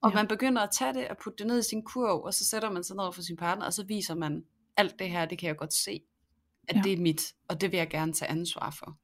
[0.02, 0.16] Og ja.
[0.16, 2.72] man begynder at tage det og putte det ned i sin kurv, og så sætter
[2.72, 4.46] man sig ned for sin partner, og så viser man,
[4.78, 6.02] alt det her, det kan jeg godt se,
[6.68, 6.82] at ja.
[6.82, 8.98] det er mit, og det vil jeg gerne tage ansvar for.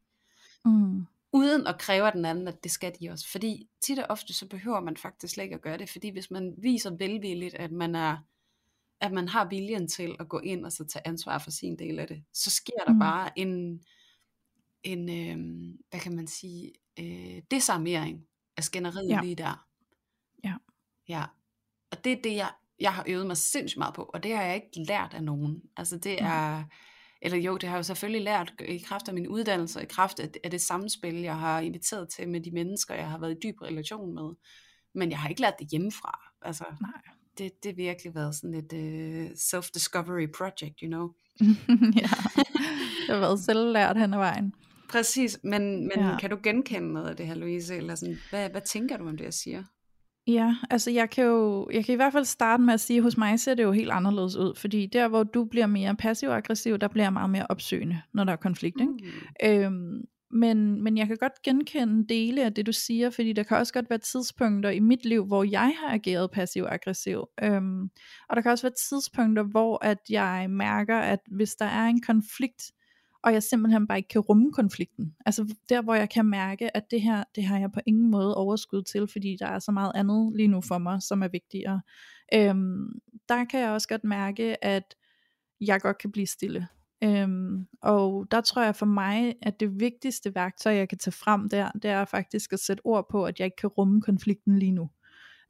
[0.69, 1.05] Mm.
[1.33, 3.31] Uden at kræve af den anden, at det skal de også.
[3.31, 6.31] Fordi tit og ofte, så behøver man faktisk slet ikke at gøre det, fordi hvis
[6.31, 8.17] man viser velvilligt, at man er
[8.99, 11.99] at man har viljen til at gå ind og så tage ansvar for sin del
[11.99, 12.99] af det, så sker der Mm.
[12.99, 13.83] bare en,
[14.83, 18.27] en øh, hvad kan man sige, øh, desarmering
[18.57, 19.21] af skænderiet Ja.
[19.21, 19.67] lige der.
[20.43, 20.53] Ja.
[21.09, 21.23] Ja.
[21.91, 24.43] Og det er det, jeg, jeg har øvet mig sindssygt meget på, og det har
[24.43, 25.61] jeg ikke lært af nogen.
[25.77, 26.27] Altså det Mm.
[26.27, 26.63] er,
[27.21, 30.19] eller jo, det har jeg jo selvfølgelig lært i kraft af min uddannelse, i kraft
[30.19, 33.39] af, af det samspil, jeg har inviteret til med de mennesker, jeg har været i
[33.43, 34.33] dyb relation med.
[34.95, 36.19] Men jeg har ikke lært det hjemmefra.
[36.41, 36.91] Altså, Nej.
[37.37, 41.09] det, det har virkelig været sådan et uh, self-discovery project, you know.
[42.01, 42.09] ja.
[43.07, 44.53] Jeg har været selvlært hen ad vejen.
[44.89, 46.17] Præcis, men, men ja.
[46.19, 47.75] kan du genkende noget af det her, Louise?
[47.75, 49.63] Eller sådan, hvad, hvad tænker du om det, jeg siger?
[50.27, 53.03] Ja, altså jeg kan jo, jeg kan i hvert fald starte med at sige, at
[53.03, 56.77] hos mig ser det jo helt anderledes ud, fordi der hvor du bliver mere passiv-aggressiv,
[56.77, 58.93] der bliver jeg meget mere opsøgende, når der er konflikt, ikke?
[58.93, 59.49] Mm.
[59.49, 63.57] Øhm, men, men jeg kan godt genkende dele af det, du siger, fordi der kan
[63.57, 67.25] også godt være tidspunkter i mit liv, hvor jeg har ageret passiv-aggressiv.
[67.43, 67.83] Øhm,
[68.29, 72.01] og der kan også være tidspunkter, hvor at jeg mærker, at hvis der er en
[72.01, 72.71] konflikt,
[73.25, 75.15] og jeg simpelthen bare ikke kan rumme konflikten.
[75.25, 78.35] Altså der, hvor jeg kan mærke, at det her, det har jeg på ingen måde
[78.35, 81.81] overskud til, fordi der er så meget andet lige nu for mig, som er vigtigere.
[82.33, 84.95] Øhm, der kan jeg også godt mærke, at
[85.61, 86.67] jeg godt kan blive stille.
[87.03, 91.49] Øhm, og der tror jeg for mig, at det vigtigste værktøj, jeg kan tage frem
[91.49, 94.71] der, det er faktisk at sætte ord på, at jeg ikke kan rumme konflikten lige
[94.71, 94.89] nu.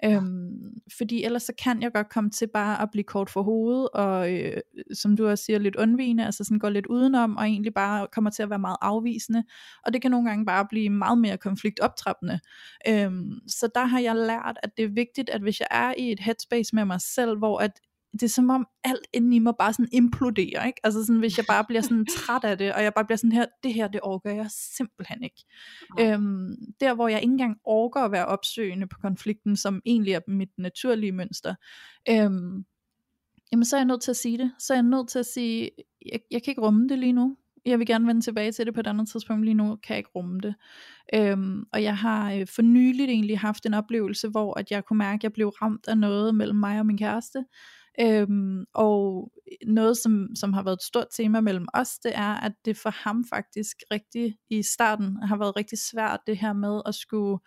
[0.03, 3.89] Øhm, fordi ellers så kan jeg godt komme til bare at blive kort for hovedet,
[3.93, 4.57] og øh,
[4.93, 8.29] som du også siger, lidt undvigende, altså sådan går lidt udenom, og egentlig bare kommer
[8.31, 9.43] til at være meget afvisende,
[9.85, 12.39] og det kan nogle gange bare blive meget mere konfliktoptrappende.
[12.87, 16.11] Øhm, så der har jeg lært, at det er vigtigt, at hvis jeg er i
[16.11, 17.71] et headspace med mig selv, hvor at
[18.11, 20.79] det er som om alt inde i mig bare sådan imploderer, ikke?
[20.83, 23.31] Altså sådan, hvis jeg bare bliver sådan træt af det, og jeg bare bliver sådan
[23.31, 25.43] her, det her, det orker jeg simpelthen ikke.
[25.97, 26.13] Nej.
[26.13, 30.19] Øhm, der hvor jeg ikke engang orker at være opsøgende på konflikten, som egentlig er
[30.27, 31.55] mit naturlige mønster,
[32.09, 32.65] øhm,
[33.51, 34.51] jamen så er jeg nødt til at sige det.
[34.59, 35.69] Så er jeg nødt til at sige,
[36.11, 37.37] jeg, jeg kan ikke rumme det lige nu.
[37.65, 39.45] Jeg vil gerne vende tilbage til det på et andet tidspunkt.
[39.45, 40.55] Lige nu kan jeg ikke rumme det.
[41.13, 44.97] Øhm, og jeg har øh, for nyligt egentlig haft en oplevelse, hvor at jeg kunne
[44.97, 47.45] mærke, at jeg blev ramt af noget mellem mig og min kæreste.
[47.99, 49.31] Øhm, og
[49.67, 52.89] noget, som, som har været et stort tema mellem os, det er, at det for
[52.89, 57.39] ham faktisk rigtig i starten har været rigtig svært, det her med at skulle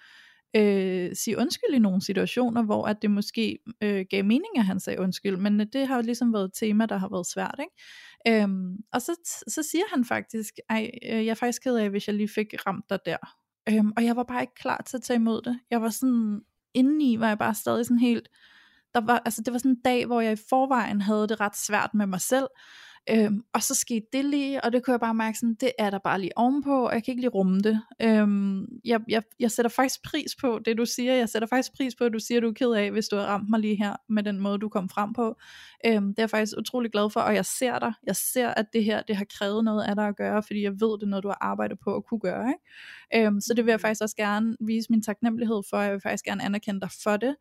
[0.57, 4.81] øh, sige undskyld i nogle situationer, hvor at det måske øh, gav mening, at han
[4.81, 7.61] sagde undskyld, men øh, det har jo ligesom været et tema, der har været svært,
[7.61, 8.43] ikke?
[8.43, 12.07] Øhm, og så, så siger han faktisk, ej, øh, jeg er faktisk ked af, hvis
[12.07, 13.17] jeg lige fik ramt dig der.
[13.69, 15.59] Øhm, og jeg var bare ikke klar til at tage imod det.
[15.71, 16.41] Jeg var sådan,
[16.75, 18.29] indeni var jeg bare stadig sådan helt,
[19.01, 21.57] der var, altså det var sådan en dag, hvor jeg i forvejen havde det ret
[21.57, 22.47] svært med mig selv,
[23.11, 25.91] øhm, og så skete det lige, og det kunne jeg bare mærke sådan, det er
[25.91, 27.83] der bare lige ovenpå, og jeg kan ikke lige rumme det.
[28.03, 31.95] Øhm, jeg, jeg, jeg sætter faktisk pris på det, du siger, jeg sætter faktisk pris
[31.95, 33.77] på, at du siger, at du er ked af, hvis du har ramt mig lige
[33.77, 35.37] her, med den måde, du kom frem på.
[35.87, 38.67] Øhm, det er jeg faktisk utrolig glad for, og jeg ser dig, jeg ser, at
[38.73, 41.11] det her, det har krævet noget af dig at gøre, fordi jeg ved, det er
[41.11, 43.27] noget, du har arbejdet på at kunne gøre, ikke?
[43.27, 46.25] Øhm, så det vil jeg faktisk også gerne vise min taknemmelighed for, jeg vil faktisk
[46.25, 47.37] gerne anerkende dig for det.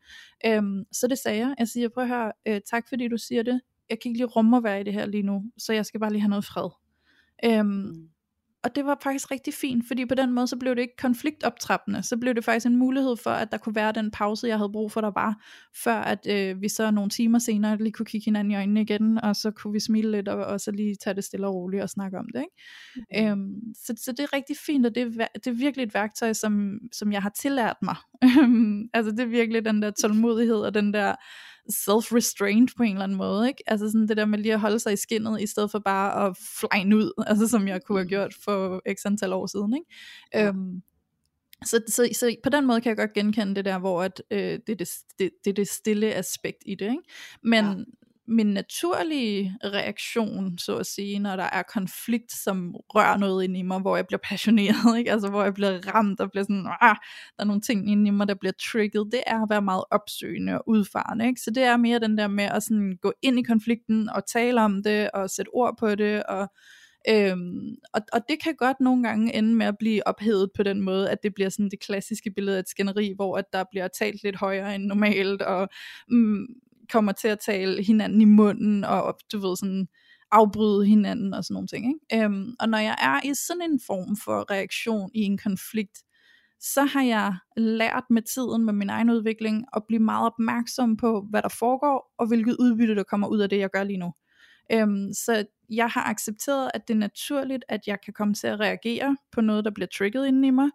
[0.46, 3.43] Øhm, så det sagde jeg, jeg siger, prøv at høre, øh, tak fordi du siger
[3.43, 5.86] det, jeg kan ikke lige rumme at være i det her lige nu, så jeg
[5.86, 6.69] skal bare lige have noget fred.
[7.45, 8.08] Øhm, Mm.
[8.63, 12.04] og det var faktisk rigtig fint, fordi på den måde, så blev det ikke konfliktoptrappende,
[12.04, 14.71] så blev det faktisk en mulighed for, at der kunne være den pause, jeg havde
[14.71, 15.43] brug for, der var,
[15.84, 19.23] før at øh, vi så nogle timer senere lige kunne kigge hinanden i øjnene igen,
[19.23, 21.84] og så kunne vi smile lidt, og, og så lige tage det stille og roligt
[21.84, 22.39] og snakke om det.
[22.39, 23.26] Ikke?
[23.26, 23.32] Mm.
[23.32, 26.34] Øhm, så, så det er rigtig fint, og det er, det er virkelig et værktøj,
[26.34, 27.95] som, som jeg har tillært mig.
[28.93, 31.15] altså det er virkelig den der tålmodighed, og den der
[31.69, 33.63] self-restraint på en eller anden måde, ikke?
[33.67, 36.27] Altså sådan det der med lige at holde sig i skinnet, i stedet for bare
[36.27, 39.86] at flyne ud, altså som jeg kunne have gjort for x antal år siden, ikke?
[40.34, 40.47] Ja.
[40.47, 40.82] Øhm,
[41.65, 44.39] så, så, så på den måde kan jeg godt genkende det der, hvor at, øh,
[44.39, 47.03] det, er det, det, det det stille aspekt i det, ikke?
[47.43, 47.73] Men Ja
[48.28, 53.62] min naturlige reaktion, så at sige, når der er konflikt, som rører noget ind i
[53.62, 55.12] mig, hvor jeg bliver passioneret, ikke?
[55.12, 56.96] altså hvor jeg bliver ramt og bliver sådan, ah,
[57.38, 59.84] der er nogle ting inde i mig, der bliver trigget, det er at være meget
[59.92, 61.28] opsøgende og udfarende.
[61.28, 61.42] Ikke?
[61.42, 64.62] Så det er mere den der med at sådan gå ind i konflikten og tale
[64.62, 66.50] om det og sætte ord på det og
[67.10, 70.82] Øhm, og, og det kan godt nogle gange ende med at blive ophedet på den
[70.82, 73.88] måde, at det bliver sådan det klassiske billede af et skænderi, hvor at der bliver
[73.88, 75.70] talt lidt højere end normalt, og
[76.10, 76.48] mm,
[76.91, 79.88] kommer til at tale hinanden i munden, og du ved sådan
[80.32, 81.86] afbryde hinanden og sådan nogle ting.
[81.88, 82.26] Ikke?
[82.26, 85.97] Øhm, og når jeg er i sådan en form for reaktion i en konflikt,
[86.60, 91.26] så har jeg lært med tiden, med min egen udvikling, at blive meget opmærksom på,
[91.30, 94.13] hvad der foregår, og hvilket udbytte, der kommer ud af det, jeg gør lige nu.
[94.71, 98.60] Øhm, så jeg har accepteret, at det er naturligt, at jeg kan komme til at
[98.60, 100.69] reagere på noget, der bliver trigget inden i mig,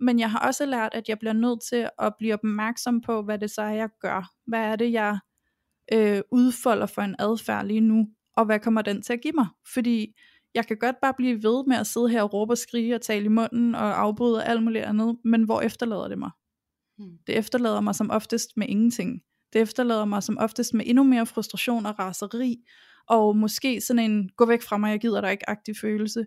[0.00, 3.38] men jeg har også lært, at jeg bliver nødt til at blive opmærksom på, hvad
[3.38, 4.32] det så er, jeg gør.
[4.46, 5.18] Hvad er det, jeg
[5.92, 9.46] øh, udfolder for en adfærd lige nu, og hvad kommer den til at give mig?
[9.74, 10.14] Fordi
[10.54, 13.00] jeg kan godt bare blive ved med at sidde her og råbe og skrige og
[13.00, 16.30] tale i munden og afbryde alt muligt andet, men hvor efterlader det mig?
[16.98, 17.18] Hmm.
[17.26, 19.20] Det efterlader mig som oftest med ingenting.
[19.52, 22.56] Det efterlader mig som oftest med endnu mere frustration og raseri,
[23.08, 26.26] og måske sådan en, gå væk fra mig, jeg gider dig ikke aktiv følelse.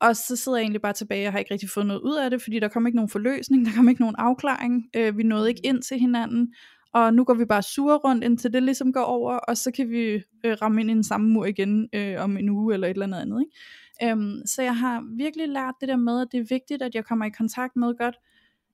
[0.00, 2.30] Og så sidder jeg egentlig bare tilbage, og har ikke rigtig fået noget ud af
[2.30, 5.48] det, fordi der kom ikke nogen forløsning, der kom ikke nogen afklaring, øh, vi nåede
[5.48, 6.54] ikke ind til hinanden,
[6.92, 9.90] og nu går vi bare sure rundt, indtil det ligesom går over, og så kan
[9.90, 12.90] vi øh, ramme ind i den samme mur igen øh, om en uge eller et
[12.90, 13.40] eller andet andet.
[13.40, 14.12] Ikke?
[14.12, 17.04] Øhm, så jeg har virkelig lært det der med, at det er vigtigt, at jeg
[17.04, 18.16] kommer i kontakt med godt,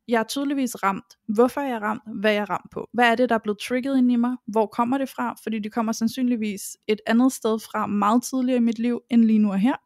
[0.08, 1.18] jeg er tydeligvis ramt.
[1.28, 2.02] Hvorfor er jeg ramt?
[2.20, 2.88] Hvad er jeg ramt på?
[2.92, 4.36] Hvad er det, der er blevet trigget ind i mig?
[4.46, 5.34] Hvor kommer det fra?
[5.42, 9.38] Fordi det kommer sandsynligvis et andet sted fra meget tidligere i mit liv, end lige
[9.38, 9.76] nu og her.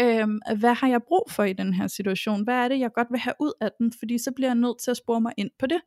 [0.00, 2.44] Øhm, hvad har jeg brug for i den her situation?
[2.44, 3.92] Hvad er det, jeg godt vil have ud af den?
[3.98, 5.80] Fordi så bliver jeg nødt til at spore mig ind på det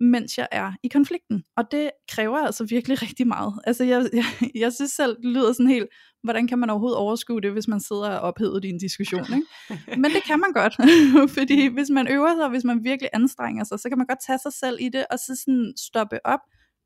[0.00, 1.44] mens jeg er i konflikten.
[1.56, 3.54] Og det kræver altså virkelig rigtig meget.
[3.64, 5.88] Altså jeg, jeg, jeg synes selv, det lyder sådan helt,
[6.22, 9.26] hvordan kan man overhovedet overskue det, hvis man sidder og ophedet i en diskussion.
[9.34, 9.46] Ikke?
[10.02, 10.76] Men det kan man godt,
[11.38, 14.38] fordi hvis man øver sig, hvis man virkelig anstrenger sig, så kan man godt tage
[14.38, 16.40] sig selv i det, og så sådan stoppe op,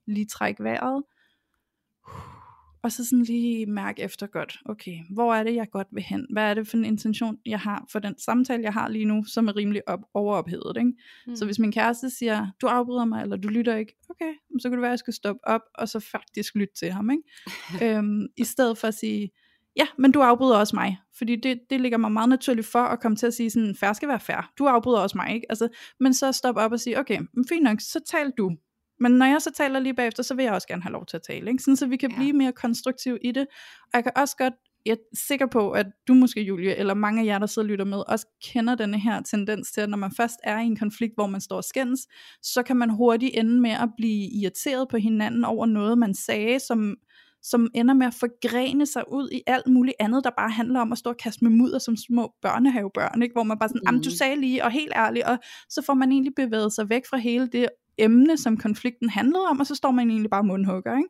[0.07, 1.03] lige trække vejret,
[2.83, 6.27] og så sådan lige mærke efter godt, okay, hvor er det, jeg godt vil hen?
[6.33, 9.25] Hvad er det for en intention, jeg har for den samtale, jeg har lige nu,
[9.25, 10.93] som er rimelig op, overophedet, ikke?
[11.27, 11.37] Mm.
[11.37, 14.73] Så hvis min kæreste siger, du afbryder mig, eller du lytter ikke, okay, så kan
[14.73, 17.23] det være, at jeg skal stoppe op, og så faktisk lytte til ham, ikke?
[17.97, 19.31] øhm, I stedet for at sige,
[19.77, 23.01] ja, men du afbryder også mig, fordi det, det ligger mig meget naturligt for at
[23.01, 25.47] komme til at sige sådan, færre skal være færre, du afbryder også mig, ikke?
[25.49, 25.69] Altså,
[26.01, 28.57] men så stoppe op og sige, okay, men fint nok, så tal du,
[29.01, 31.17] men når jeg så taler lige bagefter, så vil jeg også gerne have lov til
[31.17, 31.63] at tale, ikke?
[31.63, 32.17] Sådan, så vi kan ja.
[32.17, 33.47] blive mere konstruktive i det.
[33.83, 34.55] Og jeg kan også godt,
[34.87, 37.71] jeg er sikker på, at du måske, Julie, eller mange af jer, der sidder og
[37.71, 40.77] lytter med, også kender denne her tendens til, at når man først er i en
[40.77, 42.01] konflikt, hvor man står og skændes,
[42.43, 46.61] så kan man hurtigt ende med at blive irriteret på hinanden over noget, man sagde,
[46.61, 46.97] som,
[47.43, 50.93] som ender med at forgrene sig ud i alt muligt andet, der bare handler om
[50.93, 53.33] at stå og kaste med mudder som små børnehavebørn, ikke?
[53.33, 54.03] hvor man bare sådan, mm.
[54.03, 57.17] du sagde lige, og helt ærligt, og så får man egentlig bevæget sig væk fra
[57.17, 57.69] hele det
[58.01, 60.97] emne, som konflikten handlede om, og så står man egentlig bare mundhugger.
[60.97, 61.09] Ikke?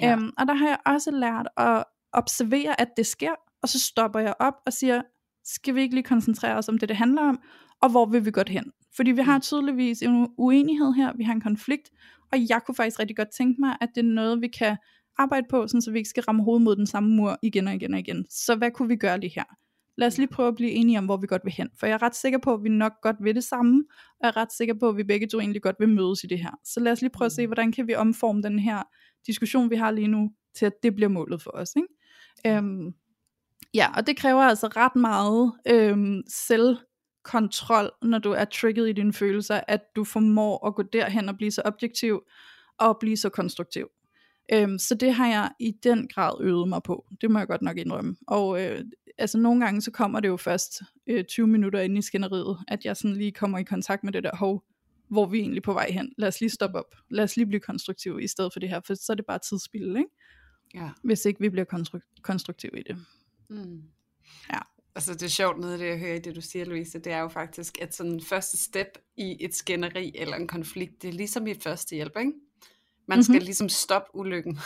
[0.00, 0.12] Ja.
[0.12, 4.20] Øhm, og der har jeg også lært at observere, at det sker, og så stopper
[4.20, 5.02] jeg op og siger,
[5.44, 7.40] skal vi ikke lige koncentrere os om det, det handler om,
[7.82, 8.64] og hvor vil vi godt hen?
[8.96, 9.42] Fordi vi har mm.
[9.42, 11.90] tydeligvis en uenighed her, vi har en konflikt,
[12.32, 14.76] og jeg kunne faktisk rigtig godt tænke mig, at det er noget, vi kan
[15.18, 17.74] arbejde på, sådan så vi ikke skal ramme hovedet mod den samme mur igen og
[17.74, 18.26] igen og igen.
[18.30, 19.44] Så hvad kunne vi gøre lige her?
[19.98, 21.68] Lad os lige prøve at blive enige om, hvor vi godt vil hen.
[21.80, 24.28] For jeg er ret sikker på, at vi nok godt vil det samme, og jeg
[24.28, 26.50] er ret sikker på, at vi begge to egentlig godt vil mødes i det her.
[26.64, 27.48] Så lad os lige prøve at se, mm.
[27.48, 28.82] hvordan kan vi omforme den her
[29.26, 31.70] diskussion, vi har lige nu, til at det bliver målet for os.
[31.76, 32.56] Ikke?
[32.56, 32.94] Øhm,
[33.74, 39.12] ja, og det kræver altså ret meget øhm, selvkontrol, når du er trigget i dine
[39.12, 42.22] følelser, at du formår at gå derhen og blive så objektiv,
[42.78, 43.88] og blive så konstruktiv.
[44.52, 47.06] Øhm, så det har jeg i den grad øvet mig på.
[47.20, 48.16] Det må jeg godt nok indrømme.
[48.26, 48.84] Og øh,
[49.20, 52.84] altså nogle gange så kommer det jo først øh, 20 minutter ind i skænderiet, at
[52.84, 54.64] jeg sådan lige kommer i kontakt med det der hov,
[55.08, 56.12] hvor vi er egentlig på vej hen.
[56.18, 56.94] Lad os lige stoppe op.
[57.10, 59.38] Lad os lige blive konstruktive i stedet for det her, for så er det bare
[59.38, 60.10] tidsspil, ikke?
[60.74, 60.90] Ja.
[61.04, 62.96] Hvis ikke vi bliver konstru- konstruktive i det.
[63.48, 63.82] Mm.
[64.52, 64.58] Ja.
[64.94, 67.18] Altså det er sjovt noget, det jeg hører i det, du siger, Louise, det er
[67.18, 71.46] jo faktisk, at sådan første step i et skænderi eller en konflikt, det er ligesom
[71.46, 72.32] i første hjælp, ikke?
[73.06, 73.44] Man skal mm-hmm.
[73.44, 74.58] ligesom stoppe ulykken.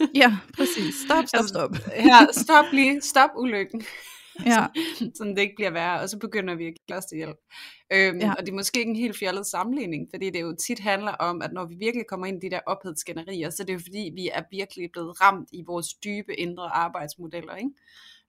[0.22, 0.94] ja, præcis.
[1.06, 1.70] Stop, stop, stop.
[1.74, 3.00] Altså, ja, stop lige.
[3.00, 3.84] Stop ulykken.
[4.46, 4.66] Ja.
[5.16, 7.36] sådan det ikke bliver værre, og så begynder vi at give os hjælp.
[7.92, 8.30] Øhm, ja.
[8.30, 11.42] Og det er måske ikke en helt fjollet sammenligning, fordi det jo tit handler om,
[11.42, 14.10] at når vi virkelig kommer ind i de der ophedskænderier, så er det jo fordi,
[14.14, 17.70] vi er virkelig blevet ramt i vores dybe indre arbejdsmodeller, ikke?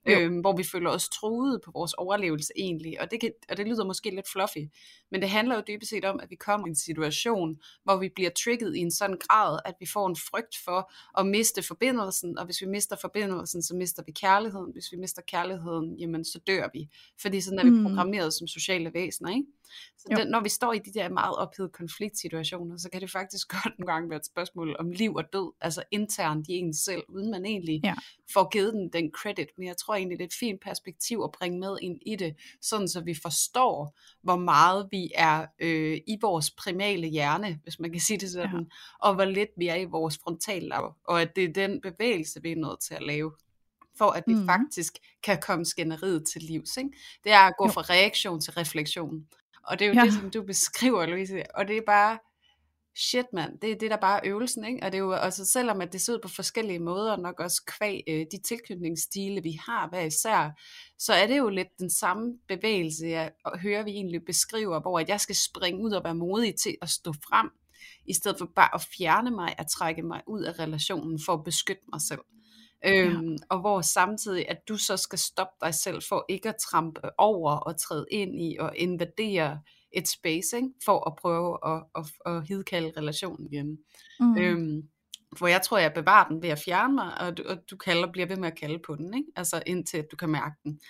[0.08, 3.66] Øhm, hvor vi føler os truet på vores overlevelse egentlig, og det, kan, og det
[3.66, 4.70] lyder måske lidt fluffy,
[5.10, 8.08] men det handler jo dybest set om, at vi kommer i en situation, hvor vi
[8.14, 12.38] bliver trigget i en sådan grad, at vi får en frygt for at miste forbindelsen,
[12.38, 16.40] og hvis vi mister forbindelsen, så mister vi kærligheden, hvis vi mister kærligheden, jamen så
[16.46, 16.88] dør vi,
[17.20, 17.82] fordi sådan er vi mm.
[17.82, 19.46] programmeret som sociale væsener, ikke?
[19.98, 23.48] Så den, når vi står i de der meget ophedede konfliktsituationer, så kan det faktisk
[23.62, 27.02] godt nogle gange være et spørgsmål om liv og død, altså internt i en selv,
[27.08, 27.94] uden man egentlig ja.
[28.32, 29.48] får givet den den credit.
[29.58, 32.36] Men jeg tror egentlig, det er et fint perspektiv at bringe med ind i det,
[32.62, 37.92] sådan så vi forstår, hvor meget vi er øh, i vores primale hjerne, hvis man
[37.92, 38.64] kan sige det sådan, ja.
[38.98, 42.52] og hvor lidt vi er i vores frontallav, og at det er den bevægelse, vi
[42.52, 43.32] er nødt til at lave
[43.98, 44.46] for at vi mm.
[44.46, 46.76] faktisk kan komme skænderiet til livs.
[46.76, 46.90] Ikke?
[47.24, 47.72] Det er at gå jo.
[47.72, 49.26] fra reaktion til refleksion.
[49.66, 50.04] Og det er jo ja.
[50.04, 51.42] det, som du beskriver, Louise.
[51.54, 52.18] Og det er bare,
[52.96, 54.64] shit mand, det er det, der bare er øvelsen.
[54.64, 54.82] Ikke?
[54.82, 57.62] Og det er jo også, selvom at det ser ud på forskellige måder, nok også
[57.66, 60.50] kvæg øh, de tilknytningsstile, vi har hver især,
[60.98, 65.08] så er det jo lidt den samme bevægelse, jeg hører vi egentlig beskriver, hvor at
[65.08, 67.50] jeg skal springe ud og være modig til at stå frem
[68.06, 71.44] i stedet for bare at fjerne mig, at trække mig ud af relationen for at
[71.44, 72.20] beskytte mig selv.
[72.84, 73.36] Øhm, ja.
[73.48, 77.52] Og hvor samtidig, at du så skal stoppe dig selv for ikke at trampe over
[77.52, 79.60] og træde ind i og invadere
[79.92, 80.68] et space, ikke?
[80.84, 83.78] for at prøve at, at, at hidkalde relationen igen.
[84.20, 84.38] Mm.
[84.38, 84.88] Øhm,
[85.38, 88.12] for jeg tror, jeg bevarer den ved at fjerne mig, og du, og du kalder,
[88.12, 89.28] bliver ved med at kalde på den, ikke?
[89.36, 90.80] altså indtil at du kan mærke den.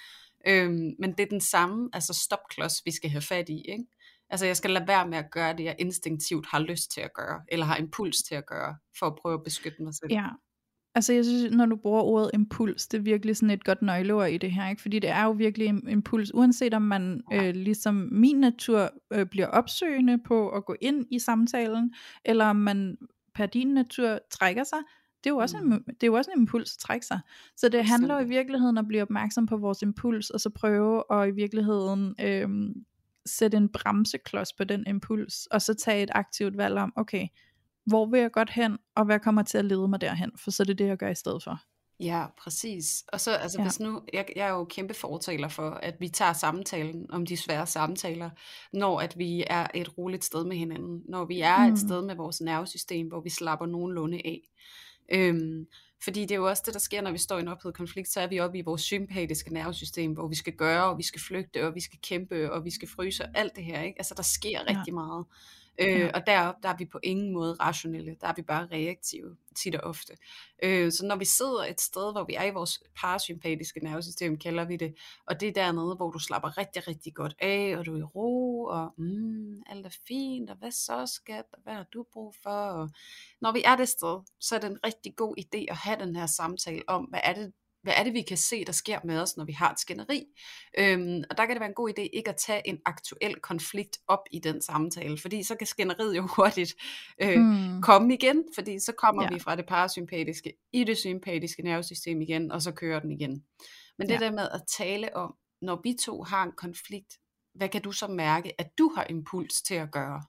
[0.46, 3.60] Øhm, men det er den samme altså stopklods, vi skal have fat i.
[3.68, 3.84] Ikke?
[4.30, 7.14] Altså jeg skal lade være med at gøre det, jeg instinktivt har lyst til at
[7.14, 10.12] gøre, eller har impuls til at gøre, for at prøve at beskytte mig selv.
[10.12, 10.26] Ja,
[10.96, 14.28] Altså jeg synes, når du bruger ordet impuls, det er virkelig sådan et godt nøgleord
[14.28, 14.82] i det her, ikke?
[14.82, 19.26] fordi det er jo virkelig en impuls, uanset om man øh, ligesom min natur øh,
[19.26, 22.96] bliver opsøgende på at gå ind i samtalen, eller om man
[23.34, 24.78] per din natur trækker sig,
[25.24, 25.84] det er jo også, en, mm.
[25.86, 27.20] det er jo også en impuls at trække sig.
[27.56, 30.50] Så det handler jo i virkeligheden om at blive opmærksom på vores impuls, og så
[30.50, 32.48] prøve at i virkeligheden øh,
[33.26, 37.26] sætte en bremseklods på den impuls, og så tage et aktivt valg om, okay,
[37.86, 40.62] hvor vil jeg godt hen, og hvad kommer til at lede mig derhen, for så
[40.62, 41.60] er det det, jeg gør i stedet for.
[42.00, 43.04] Ja, præcis.
[43.12, 43.64] Og så, altså, ja.
[43.64, 47.36] hvis nu, jeg, jeg er jo kæmpe fortaler for, at vi tager samtalen om de
[47.36, 48.30] svære samtaler,
[48.72, 51.72] når at vi er et roligt sted med hinanden, når vi er mm.
[51.72, 54.40] et sted med vores nervesystem, hvor vi slapper nogenlunde af.
[55.12, 55.66] Øhm,
[56.04, 58.08] fordi det er jo også det, der sker, når vi står i en ophedet konflikt,
[58.08, 61.20] så er vi oppe i vores sympatiske nervesystem, hvor vi skal gøre, og vi skal
[61.20, 63.82] flygte, og vi skal kæmpe, og vi skal fryse, og alt det her.
[63.82, 63.98] Ikke?
[63.98, 64.94] Altså, der sker rigtig ja.
[64.94, 65.24] meget.
[65.78, 66.10] Øh, ja.
[66.14, 69.74] Og deroppe, der er vi på ingen måde rationelle, der er vi bare reaktive, tit
[69.74, 70.16] og ofte.
[70.62, 74.64] Øh, så når vi sidder et sted, hvor vi er i vores parasympatiske nervesystem, kalder
[74.64, 74.94] vi det,
[75.26, 78.02] og det er dernede, hvor du slapper rigtig, rigtig godt af, og du er i
[78.02, 82.34] ro, og mm, alt er fint, og hvad så skat, og hvad har du brug
[82.42, 82.50] for?
[82.50, 82.90] Og
[83.40, 86.16] når vi er det sted, så er det en rigtig god idé at have den
[86.16, 87.52] her samtale om, hvad er det,
[87.86, 90.24] hvad er det, vi kan se, der sker med os, når vi har et skænderi.
[90.78, 93.98] Øhm, og der kan det være en god idé ikke at tage en aktuel konflikt
[94.08, 96.74] op i den samtale, fordi så kan skænderiet jo hurtigt
[97.22, 97.82] øh, mm.
[97.82, 99.28] komme igen, fordi så kommer ja.
[99.32, 103.44] vi fra det parasympatiske i det sympatiske nervesystem igen, og så kører den igen.
[103.98, 104.18] Men det ja.
[104.18, 107.14] der med at tale om, når vi to har en konflikt,
[107.54, 110.22] hvad kan du så mærke, at du har impuls til at gøre?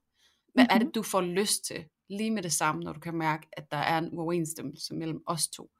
[0.54, 0.68] Hvad mm-hmm.
[0.70, 0.92] er det, mm-hmm.
[0.92, 1.86] du får lyst til?
[2.10, 5.48] Lige med det samme, når du kan mærke, at der er en uoverensstemmelse mellem os
[5.48, 5.72] to.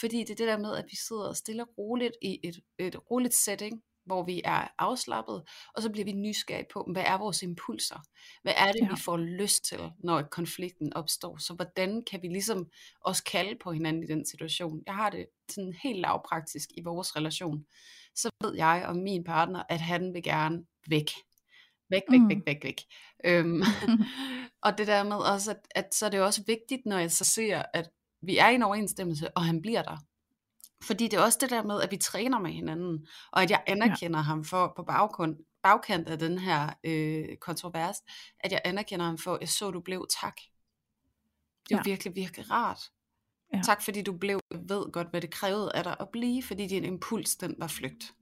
[0.00, 3.10] Fordi det er det der med, at vi sidder stille og roligt i et, et
[3.10, 5.42] roligt setting, hvor vi er afslappet,
[5.74, 8.00] og så bliver vi nysgerrige på, hvad er vores impulser?
[8.42, 8.88] Hvad er det, ja.
[8.90, 11.36] vi får lyst til, når konflikten opstår?
[11.36, 12.70] Så hvordan kan vi ligesom
[13.00, 14.82] også kalde på hinanden i den situation?
[14.86, 17.64] Jeg har det sådan helt lavpraktisk i vores relation.
[18.14, 21.10] Så ved jeg og min partner, at han vil gerne væk.
[21.94, 22.28] Væk, væk, mm.
[22.28, 22.80] væk, væk, væk.
[23.24, 23.62] Øhm,
[24.64, 27.24] og det der med også, at, at så er det også vigtigt, når jeg så
[27.24, 27.90] ser, at
[28.22, 29.96] vi er i en overensstemmelse, og han bliver der.
[30.82, 33.62] Fordi det er også det der med, at vi træner med hinanden, og at jeg
[33.66, 34.22] anerkender ja.
[34.22, 37.96] ham for på baggrund, bagkant af den her øh, kontrovers,
[38.40, 40.36] at jeg anerkender ham for, at jeg så, du blev tak.
[41.68, 41.82] Det er ja.
[41.84, 42.80] virkelig, virkelig rart.
[43.54, 43.60] Ja.
[43.64, 46.84] Tak fordi du blev, ved godt, hvad det krævede af dig at blive, fordi din
[46.84, 48.14] impuls, den var flygt.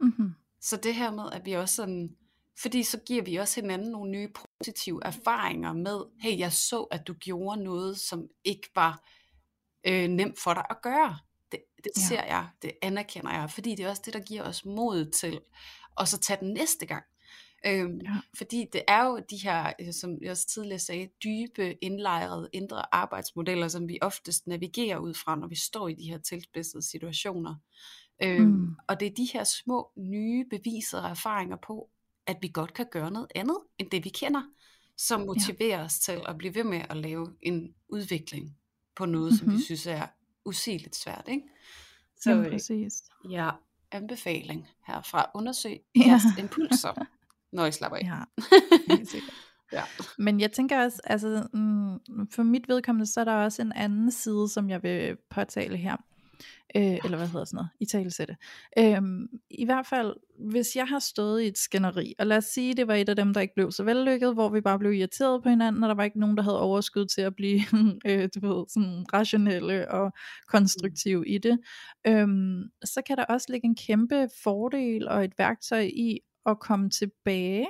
[0.00, 0.34] Mm-hmm.
[0.60, 2.16] Så det her med, at vi også sådan,
[2.62, 7.06] fordi så giver vi også hinanden nogle nye positive erfaringer med, hey, jeg så, at
[7.06, 9.08] du gjorde noget, som ikke var
[9.86, 11.18] øh, nemt for dig at gøre.
[11.52, 12.00] Det, det ja.
[12.00, 15.40] ser jeg, det anerkender jeg, fordi det er også det, der giver os mod til
[16.00, 17.04] at så tage den næste gang.
[17.66, 18.16] Øhm, ja.
[18.36, 22.94] Fordi det er jo de her, øh, som jeg også tidligere sagde, dybe, indlejrede, indre
[22.94, 27.54] arbejdsmodeller, som vi oftest navigerer ud fra, når vi står i de her tilspidsede situationer.
[28.22, 28.76] Øhm, mm.
[28.88, 31.90] Og det er de her små, nye beviser og erfaringer på,
[32.28, 34.42] at vi godt kan gøre noget andet, end det vi kender,
[34.96, 35.84] som motiverer ja.
[35.84, 38.56] os til at blive ved med at lave en udvikling
[38.96, 39.38] på noget, mm-hmm.
[39.38, 39.62] som vi mhm.
[39.62, 40.06] synes er
[40.44, 41.24] usigeligt svært.
[41.28, 41.42] Ikke?
[42.20, 43.02] Så ja, præcis.
[43.30, 43.50] ja,
[43.92, 45.30] anbefaling herfra.
[45.34, 46.42] Undersøg jeres ja.
[46.42, 47.06] impulser,
[47.56, 48.02] når I slapper af.
[48.02, 48.22] Ja,
[49.78, 49.82] ja.
[50.18, 54.10] Men jeg tænker også, altså mm, for mit vedkommende, så er der også en anden
[54.10, 55.96] side, som jeg vil påtale her
[56.76, 58.36] øh, eller hvad hedder sådan noget, i talesætte.
[58.78, 62.74] Øhm, I hvert fald, hvis jeg har stået i et skænderi, og lad os sige,
[62.74, 65.42] det var et af dem, der ikke blev så vellykket, hvor vi bare blev irriteret
[65.42, 67.60] på hinanden, og der var ikke nogen, der havde overskud til at blive,
[68.08, 70.12] øh, du ved, sådan rationelle og
[70.48, 71.58] konstruktive i det,
[72.06, 76.90] øhm, så kan der også ligge en kæmpe fordel og et værktøj i at komme
[76.90, 77.66] tilbage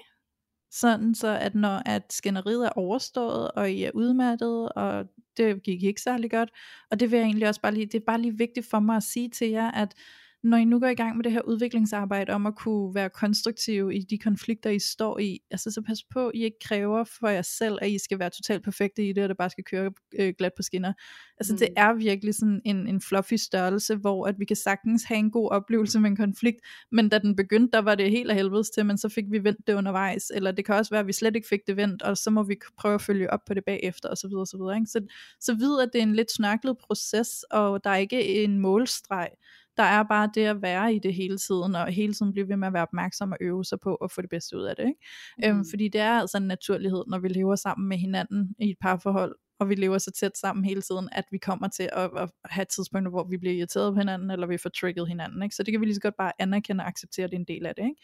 [0.71, 5.05] sådan så at når at skænderiet er overstået, og I er udmattet, og
[5.37, 6.51] det gik ikke særlig godt,
[6.91, 8.97] og det vil jeg egentlig også bare lige, det er bare lige vigtigt for mig
[8.97, 9.95] at sige til jer, at
[10.43, 13.95] når I nu går i gang med det her udviklingsarbejde om at kunne være konstruktive
[13.95, 17.43] i de konflikter, I står i, altså så pas på, I ikke kræver for jer
[17.43, 20.35] selv, at I skal være totalt perfekte i det, og det bare skal køre øh,
[20.39, 20.93] glat på skinner.
[21.41, 21.59] Altså mm.
[21.59, 25.31] det er virkelig sådan en, en fluffy størrelse, hvor at vi kan sagtens have en
[25.31, 26.61] god oplevelse med en konflikt,
[26.93, 29.45] men da den begyndte, der var det helt af helvedes til, men så fik vi
[29.45, 32.03] vendt det undervejs, eller det kan også være, at vi slet ikke fik det vendt,
[32.03, 34.47] og så må vi prøve at følge op på det bagefter, og så videre, og
[34.47, 34.77] så videre.
[34.77, 34.87] Ikke?
[34.87, 35.01] Så,
[35.41, 39.29] så vid, at det er en lidt snørklet proces, og der er ikke en målstreg.
[39.79, 42.57] Der er bare det at være i det hele tiden, og hele tiden blive ved
[42.57, 44.83] med at være opmærksom og øve sig på at få det bedste ud af det.
[44.83, 45.53] Ikke?
[45.53, 45.59] Mm.
[45.59, 48.77] Øhm, fordi det er altså en naturlighed, når vi lever sammen med hinanden i et
[48.81, 52.31] parforhold, og vi lever så tæt sammen hele tiden, at vi kommer til at, at
[52.45, 55.43] have tidspunkter, hvor vi bliver irriteret på hinanden, eller vi får trigget hinanden.
[55.43, 55.55] Ikke?
[55.55, 57.45] Så det kan vi lige så godt bare anerkende og acceptere, at det er en
[57.45, 57.83] del af det.
[57.83, 58.03] Ikke?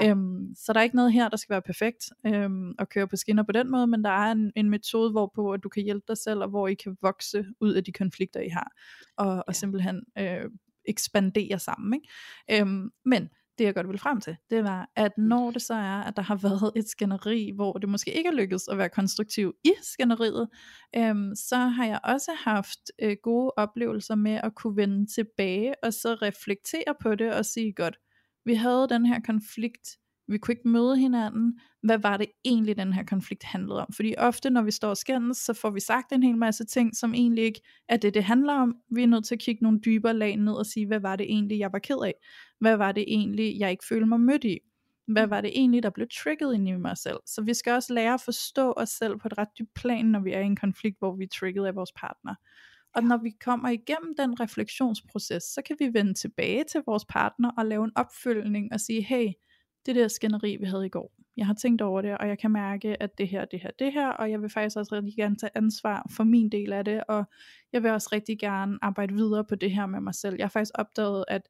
[0.00, 0.10] Ja.
[0.10, 3.16] Øhm, så der er ikke noget her, der skal være perfekt øhm, og køre på
[3.16, 6.04] skinner på den måde, men der er en, en metode, hvorpå at du kan hjælpe
[6.08, 8.70] dig selv, og hvor I kan vokse ud af de konflikter, I har,
[9.16, 9.52] og, og ja.
[9.52, 10.50] simpelthen øh,
[10.88, 11.94] ekspandere sammen.
[11.94, 12.62] Ikke?
[12.62, 13.28] Øhm, men
[13.58, 16.22] det jeg godt vil frem til, det var, at når det så er, at der
[16.22, 20.48] har været et skænderi, hvor det måske ikke er lykkedes at være konstruktiv i skænderiet,
[20.96, 25.92] øhm, så har jeg også haft øh, gode oplevelser med at kunne vende tilbage, og
[25.92, 27.98] så reflektere på det, og sige godt,
[28.44, 29.88] vi havde den her konflikt,
[30.28, 33.92] vi kunne ikke møde hinanden, hvad var det egentlig, den her konflikt handlede om?
[33.92, 36.96] Fordi ofte, når vi står og skændes, så får vi sagt en hel masse ting,
[36.96, 38.74] som egentlig ikke er det, det handler om.
[38.90, 41.26] Vi er nødt til at kigge nogle dybere lag ned og sige, hvad var det
[41.26, 42.14] egentlig, jeg var ked af?
[42.60, 44.58] Hvad var det egentlig, jeg ikke følte mig mødt i?
[45.06, 47.18] Hvad var det egentlig, der blev trigget ind i mig selv?
[47.26, 50.20] Så vi skal også lære at forstå os selv på et ret dybt plan, når
[50.20, 52.34] vi er i en konflikt, hvor vi er trigget af vores partner.
[52.94, 57.50] Og når vi kommer igennem den refleksionsproces, så kan vi vende tilbage til vores partner
[57.58, 59.26] og lave en opfølgning og sige, hey,
[59.86, 61.12] det der skænderi, vi havde i går.
[61.36, 63.92] Jeg har tænkt over det, og jeg kan mærke, at det her, det her, det
[63.92, 67.04] her, og jeg vil faktisk også rigtig gerne tage ansvar for min del af det,
[67.08, 67.24] og
[67.72, 70.36] jeg vil også rigtig gerne arbejde videre på det her med mig selv.
[70.38, 71.42] Jeg har faktisk opdaget, at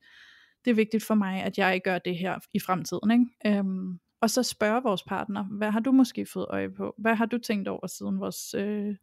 [0.64, 3.10] det er vigtigt for mig, at jeg gør det her i fremtiden.
[3.10, 3.58] Ikke?
[3.58, 6.94] Øhm, og så spørge vores partner, hvad har du måske fået øje på?
[6.98, 8.96] Hvad har du tænkt over siden vores, øh,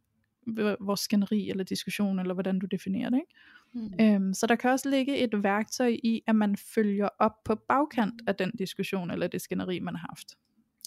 [0.80, 3.16] vores skænderi eller diskussion, eller hvordan du definerer det?
[3.16, 3.34] Ikke?
[3.72, 4.04] Mm.
[4.04, 8.22] Øhm, så der kan også ligge et værktøj i, at man følger op på bagkant
[8.26, 10.36] af den diskussion eller det skænderi, man har haft.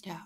[0.06, 0.16] Ja.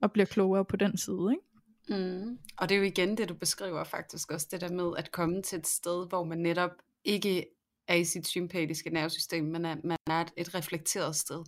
[0.00, 1.44] Og bliver klogere på den side, ikke?
[1.88, 2.38] Mm.
[2.56, 5.42] Og det er jo igen det, du beskriver faktisk også, det der med at komme
[5.42, 6.70] til et sted, hvor man netop
[7.04, 7.46] ikke
[7.88, 11.44] er i sit sympatiske nervesystem, men er, man er et, et reflekteret sted.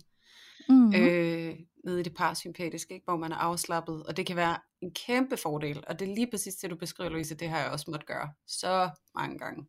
[0.69, 0.93] Mm.
[0.95, 3.03] Øh, nede i det parasympatiske, ikke?
[3.03, 6.31] hvor man er afslappet, og det kan være en kæmpe fordel, og det er lige
[6.31, 9.67] præcis det, du beskriver, Louise, det har jeg også måtte gøre så mange gange.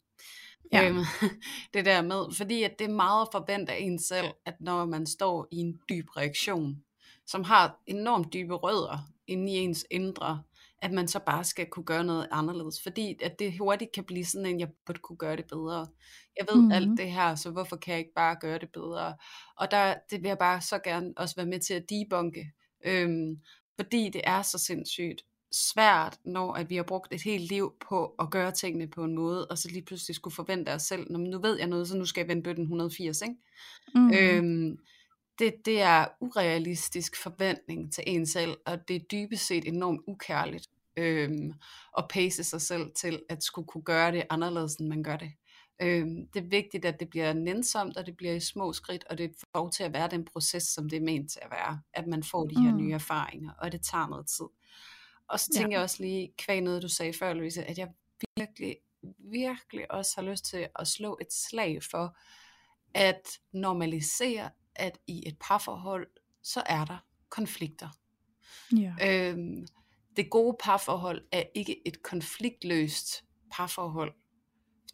[0.72, 0.88] Ja.
[0.88, 1.04] Øhm,
[1.74, 5.06] det der med, fordi at det er meget forventet af en selv, at når man
[5.06, 6.84] står i en dyb reaktion,
[7.26, 10.42] som har enormt dybe rødder inde i ens indre,
[10.82, 14.24] at man så bare skal kunne gøre noget anderledes, fordi at det hurtigt kan blive
[14.24, 15.86] sådan en, jeg burde kunne gøre det bedre.
[16.38, 16.72] Jeg ved mm.
[16.72, 19.16] alt det her, så hvorfor kan jeg ikke bare gøre det bedre?
[19.56, 22.52] Og der, det vil jeg bare så gerne også være med til at debunke,
[22.84, 23.40] øhm,
[23.78, 28.14] fordi det er så sindssygt svært, når at vi har brugt et helt liv på
[28.18, 31.18] at gøre tingene på en måde, og så lige pludselig skulle forvente os selv, når
[31.18, 33.34] nu ved jeg noget, så nu skal jeg vende bøtten 180, ikke?
[33.94, 34.12] Mm.
[34.14, 34.78] Øhm,
[35.38, 40.68] det, det er urealistisk forventning til en selv, og det er dybest set enormt ukærligt
[40.96, 41.52] øhm,
[41.98, 45.32] at pace sig selv til at skulle kunne gøre det anderledes, end man gør det.
[45.82, 49.18] Øhm, det er vigtigt, at det bliver nænsomt, og det bliver i små skridt, og
[49.18, 51.80] det får lov til at være den proces, som det er ment til at være,
[51.92, 52.76] at man får de her mm.
[52.76, 54.46] nye erfaringer, og det tager noget tid.
[55.28, 55.72] Og så tænker ja.
[55.74, 57.88] jeg også lige, kvæg noget du sagde før, Louise, at jeg
[58.36, 58.76] virkelig,
[59.18, 62.16] virkelig også har lyst til at slå et slag for,
[62.94, 66.06] at normalisere, at i et parforhold,
[66.42, 66.98] så er der
[67.28, 67.88] konflikter.
[68.76, 68.94] Ja.
[69.02, 69.66] Øhm,
[70.16, 74.14] det gode parforhold er ikke et konfliktløst parforhold.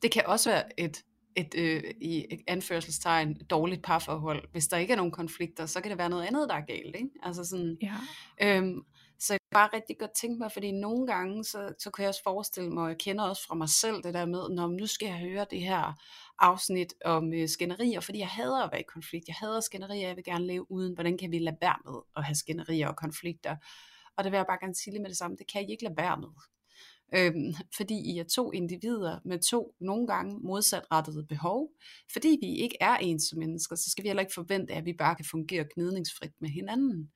[0.04, 1.04] Det kan også være et,
[1.36, 4.48] et øh, i et anførselstegn dårligt parforhold.
[4.52, 6.96] Hvis der ikke er nogen konflikter, så kan det være noget andet, der er galt.
[6.96, 7.08] Ikke?
[7.22, 7.94] Altså sådan, ja.
[8.42, 8.82] øhm,
[9.18, 12.08] så jeg kan bare rigtig godt tænke mig, fordi nogle gange, så, så kan jeg
[12.08, 14.86] også forestille mig, og jeg kender også fra mig selv det der med, når nu
[14.86, 16.00] skal jeg høre det her
[16.38, 20.16] afsnit om øh, skænderier, fordi jeg hader at være i konflikt, jeg hader skænderier, jeg
[20.16, 23.56] vil gerne leve uden, hvordan kan vi lade være med at have skænderier og konflikter,
[24.16, 25.96] og det vil jeg bare gerne sige med det samme, det kan I ikke lade
[25.96, 26.28] være med.
[27.16, 31.70] Øhm, fordi I er to individer med to nogle gange modsatrettede behov.
[32.12, 34.92] Fordi vi ikke er ens som mennesker, så skal vi heller ikke forvente, at vi
[34.92, 37.10] bare kan fungere gnidningsfrit med hinanden.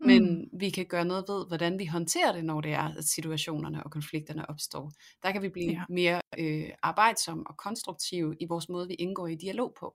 [0.00, 0.60] Men mm.
[0.60, 3.90] vi kan gøre noget ved, hvordan vi håndterer det, når det er, at situationerne og
[3.90, 4.92] konflikterne opstår.
[5.22, 5.84] Der kan vi blive ja.
[5.88, 9.94] mere øh, arbejdsomme og konstruktive i vores måde, vi indgår i dialog på.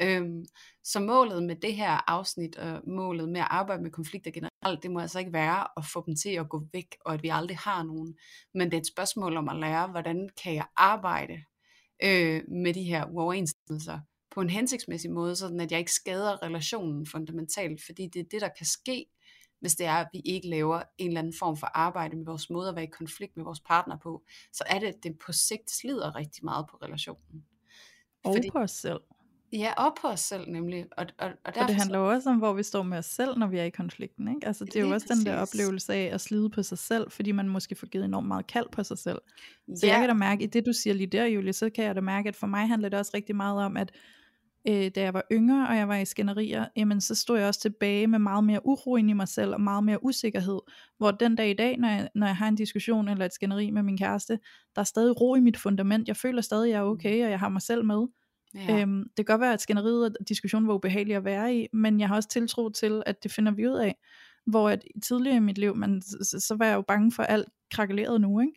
[0.00, 0.44] Øhm,
[0.84, 4.90] så målet med det her afsnit, og målet med at arbejde med konflikter generelt, det
[4.90, 7.56] må altså ikke være at få dem til at gå væk, og at vi aldrig
[7.56, 8.16] har nogen.
[8.54, 11.42] Men det er et spørgsmål om at lære, hvordan kan jeg arbejde
[12.02, 13.98] øh, med de her uoverensstemmelser,
[14.30, 18.40] på en hensigtsmæssig måde, sådan at jeg ikke skader relationen fundamentalt, fordi det er det,
[18.40, 19.06] der kan ske,
[19.60, 22.50] hvis det er, at vi ikke laver en eller anden form for arbejde med vores
[22.50, 24.22] måde at være i konflikt med vores partner på,
[24.52, 27.44] så er det, at det på sigt slider rigtig meget på relationen.
[28.24, 29.00] Og Fordi, på os selv.
[29.52, 30.86] Ja, og på os selv nemlig.
[30.96, 33.06] Og, og, og, derfor, og det handler jo også om, hvor vi står med os
[33.06, 34.28] selv, når vi er i konflikten.
[34.28, 34.46] Ikke?
[34.46, 35.24] Altså, det er jo også præcis.
[35.24, 38.28] den der oplevelse af at slide på sig selv, fordi man måske får givet enormt
[38.28, 39.18] meget kald på sig selv.
[39.74, 39.92] Så ja.
[39.92, 42.00] jeg kan da mærke, i det du siger lige der, Julie, så kan jeg da
[42.00, 43.92] mærke, at for mig handler det også rigtig meget om, at
[44.68, 47.60] øh, da jeg var yngre, og jeg var i skænderier, jamen så stod jeg også
[47.60, 50.60] tilbage med meget mere uro ind i mig selv, og meget mere usikkerhed,
[50.98, 53.70] hvor den dag i dag, når jeg, når jeg har en diskussion eller et skænderi
[53.70, 54.38] med min kæreste,
[54.74, 57.30] der er stadig ro i mit fundament, jeg føler stadig, at jeg er okay, og
[57.30, 58.06] jeg har mig selv med,
[58.54, 58.80] Ja.
[58.80, 62.00] Øhm, det kan godt være, at skænderiet og diskussionen var ubehagelig at være i, men
[62.00, 63.96] jeg har også tiltro til, at det finder vi ud af.
[64.46, 67.48] Hvor at tidligere i mit liv, man, så, så var jeg jo bange for alt
[67.70, 68.52] krakeleret nu, ikke?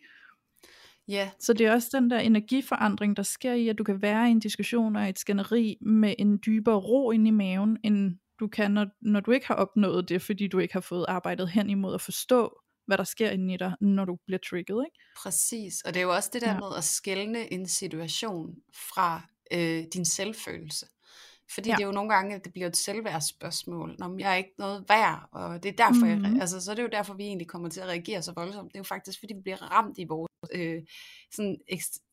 [1.08, 1.30] Ja.
[1.38, 4.30] Så det er også den der energiforandring, der sker i, at du kan være i
[4.30, 8.70] en diskussion og et skænderi med en dybere ro ind i maven, end du kan,
[8.70, 11.94] når, når du ikke har opnået det, fordi du ikke har fået arbejdet hen imod
[11.94, 14.84] at forstå, hvad der sker inde i dig, når du bliver trigget.
[14.86, 14.98] Ikke?
[15.16, 16.58] Præcis, og det er jo også det der ja.
[16.58, 18.54] med at skælne en situation
[18.92, 19.22] fra
[19.52, 20.86] øh, din selvfølelse.
[21.50, 21.76] Fordi ja.
[21.76, 23.96] det er jo nogle gange, at det bliver et selvværdsspørgsmål.
[23.98, 26.24] Når jeg er ikke noget værd, og det er derfor, mm-hmm.
[26.24, 28.72] jeg, altså, så er det jo derfor, vi egentlig kommer til at reagere så voldsomt.
[28.72, 30.82] Det er jo faktisk, fordi vi bliver ramt i vores øh,
[31.32, 31.56] sådan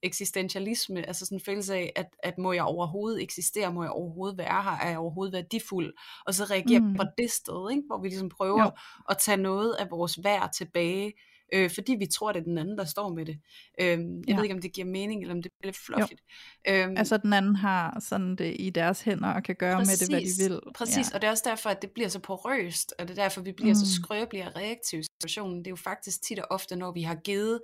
[0.04, 4.38] eksistentialisme, altså sådan en følelse af, at, at må jeg overhovedet eksistere, må jeg overhovedet
[4.38, 5.94] være her, er jeg overhovedet værdifuld,
[6.26, 6.94] og så reagere mm.
[6.94, 7.84] på det sted, ikke?
[7.88, 8.72] hvor vi ligesom prøver jo.
[9.10, 11.14] at tage noget af vores værd tilbage,
[11.52, 13.39] øh, fordi vi tror, det er den anden, der står med det.
[13.82, 14.36] Øh, jeg ja.
[14.36, 16.22] ved ikke, om det giver mening, eller om det er lidt fluffigt.
[16.68, 20.08] Øhm, altså den anden har sådan det i deres hænder, og kan gøre præcis, med
[20.08, 20.62] det, hvad de vil.
[20.76, 21.16] Præcis, ja.
[21.16, 23.52] og det er også derfor, at det bliver så porøst, og det er derfor, vi
[23.52, 23.76] bliver mm.
[23.76, 25.60] så skrøbelige og reaktive i situationen.
[25.60, 27.60] Det er jo faktisk tit og ofte, når vi har givet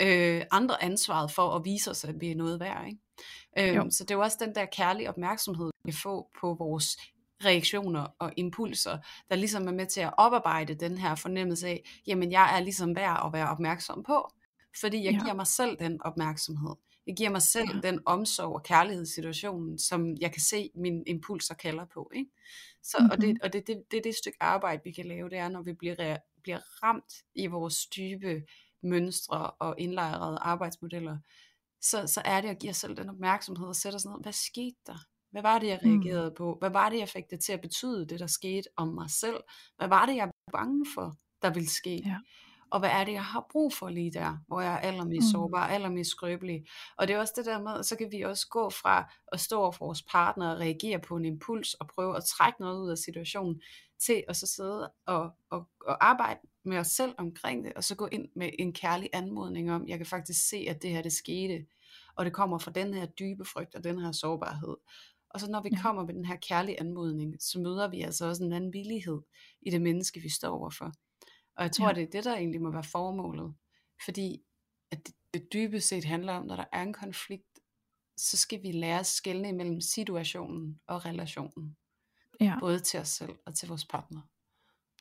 [0.00, 2.86] øh, andre ansvaret for at vise os, at vi er noget værd.
[2.86, 3.78] Ikke?
[3.78, 6.96] Øh, så det er jo også den der kærlige opmærksomhed, vi får på vores
[7.44, 12.32] reaktioner og impulser, der ligesom er med til at oparbejde den her fornemmelse af, jamen
[12.32, 14.30] jeg er ligesom værd at være opmærksom på,
[14.80, 15.18] fordi jeg ja.
[15.18, 16.74] giver mig selv den opmærksomhed.
[17.06, 17.80] Jeg giver mig selv ja.
[17.80, 22.10] den omsorg og kærlighed situationen, som jeg kan se mine impulser kalder på.
[22.14, 22.30] Ikke?
[22.82, 23.10] Så, mm-hmm.
[23.10, 25.48] Og, det, og det, det, det er det stykke arbejde, vi kan lave, det er,
[25.48, 28.42] når vi bliver, bliver ramt i vores dybe
[28.82, 31.18] mønstre og indlejrede arbejdsmodeller,
[31.80, 34.32] så, så er det at give os selv den opmærksomhed og sætte os ned, hvad
[34.32, 34.98] skete der?
[35.34, 35.90] Hvad var det, jeg mm.
[35.90, 36.34] reagerede mm.
[36.36, 36.56] på?
[36.58, 39.40] Hvad var det, jeg fik det til at betyde, det der skete om mig selv?
[39.76, 42.02] Hvad var det, jeg var bange for, der ville ske?
[42.06, 42.16] Ja.
[42.70, 45.30] Og hvad er det, jeg har brug for lige der, hvor jeg er allermest mm.
[45.30, 46.64] sårbar, allermest skrøbelig?
[46.98, 49.60] Og det er også det der med, så kan vi også gå fra at stå
[49.60, 52.90] over for vores partner og reagere på en impuls og prøve at trække noget ud
[52.90, 53.60] af situationen,
[54.06, 57.94] til at så sidde og, og, og arbejde med os selv omkring det, og så
[57.94, 61.12] gå ind med en kærlig anmodning om, jeg kan faktisk se, at det her det
[61.12, 61.66] skete,
[62.16, 64.76] og det kommer fra den her dybe frygt og den her sårbarhed.
[65.34, 65.82] Og så når vi ja.
[65.82, 69.20] kommer med den her kærlige anmodning, så møder vi altså også en anden villighed
[69.62, 70.92] i det menneske, vi står overfor.
[71.56, 71.94] Og jeg tror, ja.
[71.94, 73.54] det er det, der egentlig må være formålet.
[74.04, 74.42] Fordi
[74.90, 77.58] at det, det dybest set handler om, når der er en konflikt,
[78.16, 81.76] så skal vi lære at skelne imellem situationen og relationen.
[82.40, 82.56] Ja.
[82.60, 84.20] Både til os selv og til vores partner.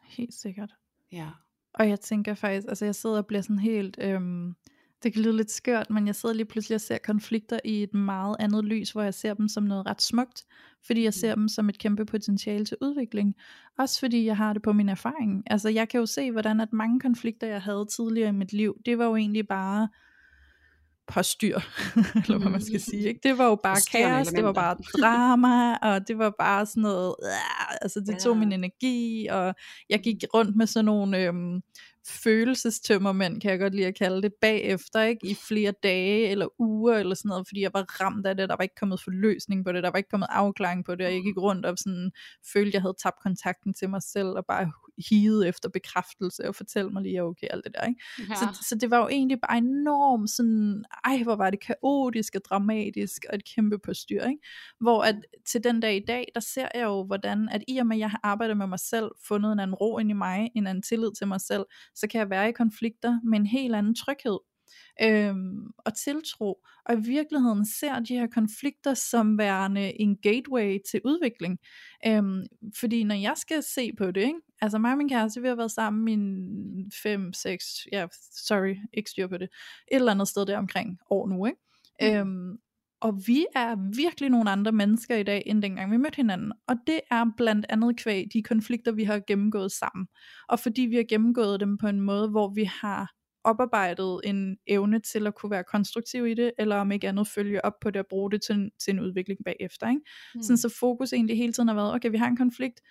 [0.04, 0.74] Helt sikkert.
[1.12, 1.30] Ja.
[1.74, 4.56] Og jeg tænker faktisk, altså jeg sidder og bliver sådan helt, øhm,
[5.04, 7.94] det kan lyde lidt skørt, men jeg sidder lige pludselig og ser konflikter i et
[7.94, 10.44] meget andet lys, hvor jeg ser dem som noget ret smukt,
[10.86, 11.42] fordi jeg ser mm.
[11.42, 13.36] dem som et kæmpe potentiale til udvikling.
[13.80, 15.44] Også fordi jeg har det på min erfaring.
[15.48, 18.76] Altså jeg kan jo se, hvordan at mange konflikter, jeg havde tidligere i mit liv,
[18.86, 19.88] det var jo egentlig bare
[21.22, 21.60] styr,
[22.24, 23.08] eller hvad man skal sige.
[23.08, 23.20] Ikke?
[23.24, 27.16] Det var jo bare kaos, det var bare drama, og det var bare sådan noget,
[27.24, 29.56] øh, altså det tog min energi, og
[29.90, 31.62] jeg gik rundt med sådan nogle øhm,
[32.08, 35.28] følelsestømmermænd, kan jeg godt lide at kalde det, bagefter, ikke?
[35.28, 38.56] i flere dage eller uger eller sådan noget, fordi jeg var ramt af det, der
[38.56, 41.24] var ikke kommet forløsning på det, der var ikke kommet afklaring på det, og jeg
[41.24, 42.12] gik rundt og sådan,
[42.54, 44.72] følte, jeg havde tabt kontakten til mig selv, og bare
[45.10, 47.88] hide efter bekræftelse, og fortælle mig lige, at okay, alt det der.
[47.88, 48.02] Ikke?
[48.20, 48.36] Ja.
[48.36, 52.42] Så, så det var jo egentlig bare enormt sådan, ej, hvor var det kaotisk og
[52.50, 54.42] dramatisk, og et kæmpe på styr, ikke?
[54.80, 55.16] Hvor at
[55.46, 58.00] til den dag i dag, der ser jeg jo, hvordan at i og med, at
[58.00, 60.82] jeg har arbejdet med mig selv, fundet en anden ro ind i mig, en anden
[60.82, 61.66] tillid til mig selv,
[61.96, 64.40] så kan jeg være i konflikter med en helt anden tryghed
[65.02, 71.02] øhm, og tiltro, og i virkeligheden ser de her konflikter som værende en gateway til
[71.06, 71.60] udvikling.
[72.08, 72.44] Øhm,
[72.80, 74.40] fordi når jeg skal se på det, ikke?
[74.62, 76.08] altså mig og min kæreste, vi har været sammen
[76.80, 79.50] i 5, 6, ja, sorry, ikke styr på det,
[79.92, 81.60] et eller andet sted der omkring år nu, ikke?
[82.02, 82.08] Mm.
[82.08, 82.58] Øhm,
[83.04, 86.52] og vi er virkelig nogle andre mennesker i dag, end dengang vi mødte hinanden.
[86.68, 90.08] Og det er blandt andet kvæg de konflikter, vi har gennemgået sammen.
[90.50, 93.12] Og fordi vi har gennemgået dem på en måde, hvor vi har
[93.44, 97.66] oparbejdet en evne til at kunne være konstruktiv i det, eller om ikke andet følge
[97.66, 99.90] op på det og bruge det til, til en udvikling bagefter.
[99.90, 100.02] Ikke?
[100.36, 100.42] Mm.
[100.42, 102.82] Sådan så fokus egentlig hele tiden har været, okay, vi har en konflikt,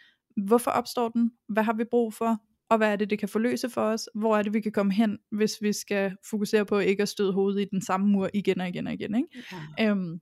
[0.46, 2.38] hvorfor opstår den, hvad har vi brug for,
[2.70, 4.92] og hvad er det, det kan forløse for os, hvor er det, vi kan komme
[4.92, 8.60] hen, hvis vi skal fokusere på ikke at støde hovedet i den samme mur igen
[8.60, 9.14] og igen og igen.
[9.14, 9.28] Ikke?
[9.78, 9.90] Ja.
[9.90, 10.20] Øhm,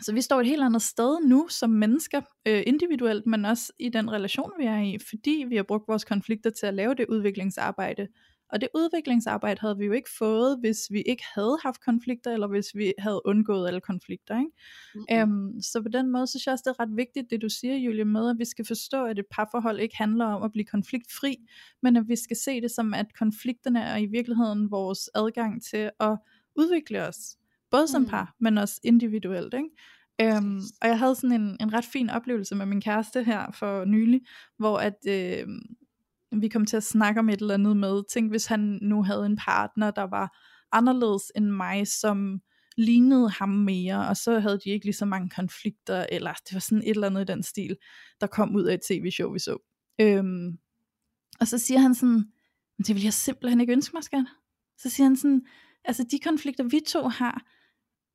[0.00, 3.88] så vi står et helt andet sted nu som mennesker, øh, individuelt, men også i
[3.88, 7.06] den relation, vi er i, fordi vi har brugt vores konflikter til at lave det
[7.08, 8.08] udviklingsarbejde.
[8.52, 12.46] Og det udviklingsarbejde havde vi jo ikke fået, hvis vi ikke havde haft konflikter, eller
[12.48, 14.38] hvis vi havde undgået alle konflikter.
[14.38, 14.50] Ikke?
[14.94, 15.32] Mm-hmm.
[15.52, 17.76] Øhm, så på den måde synes jeg også, det er ret vigtigt, det du siger,
[17.76, 21.36] Julie, med at vi skal forstå, at et parforhold ikke handler om at blive konfliktfri,
[21.82, 25.90] men at vi skal se det som, at konflikterne er i virkeligheden vores adgang til
[26.00, 26.18] at
[26.56, 27.36] udvikle os
[27.70, 28.08] både som mm.
[28.08, 29.54] par, men også individuelt.
[29.54, 30.36] Ikke?
[30.36, 33.84] Øhm, og jeg havde sådan en, en ret fin oplevelse med min kæreste her for
[33.84, 34.20] nylig,
[34.58, 35.48] hvor at øh,
[36.32, 39.26] vi kom til at snakke om et eller andet med, tænk hvis han nu havde
[39.26, 40.36] en partner, der var
[40.72, 42.40] anderledes end mig, som
[42.76, 46.60] lignede ham mere, og så havde de ikke lige så mange konflikter, eller det var
[46.60, 47.76] sådan et eller andet i den stil,
[48.20, 49.58] der kom ud af et tv-show, vi så.
[50.00, 50.58] Øhm,
[51.40, 52.24] og så siger han sådan,
[52.78, 54.24] men det vil jeg simpelthen ikke ønske mig, skat.
[54.78, 55.42] Så siger han sådan,
[55.84, 57.42] altså de konflikter vi to har,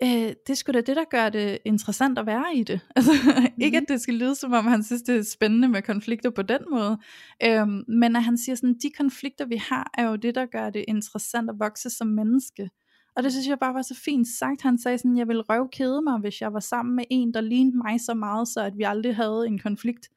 [0.04, 2.80] øh, det er sgu da det, der gør det interessant at være i det.
[2.96, 3.62] Altså, mm.
[3.64, 6.42] Ikke at det skal lyde som om, han synes, det er spændende med konflikter på
[6.42, 6.98] den måde,
[7.44, 10.70] øhm, men at han siger sådan, de konflikter vi har, er jo det, der gør
[10.70, 12.70] det interessant at vokse som menneske.
[13.16, 14.62] Og det synes jeg bare var så fint sagt.
[14.62, 17.78] Han sagde sådan, jeg ville røvkede mig, hvis jeg var sammen med en, der lignede
[17.78, 20.10] mig så meget, så at vi aldrig havde en konflikt.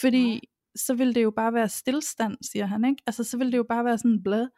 [0.00, 0.40] Fordi mm.
[0.76, 3.02] så ville det jo bare være stillstand, siger han, ikke?
[3.06, 4.48] Altså så ville det jo bare være sådan blad.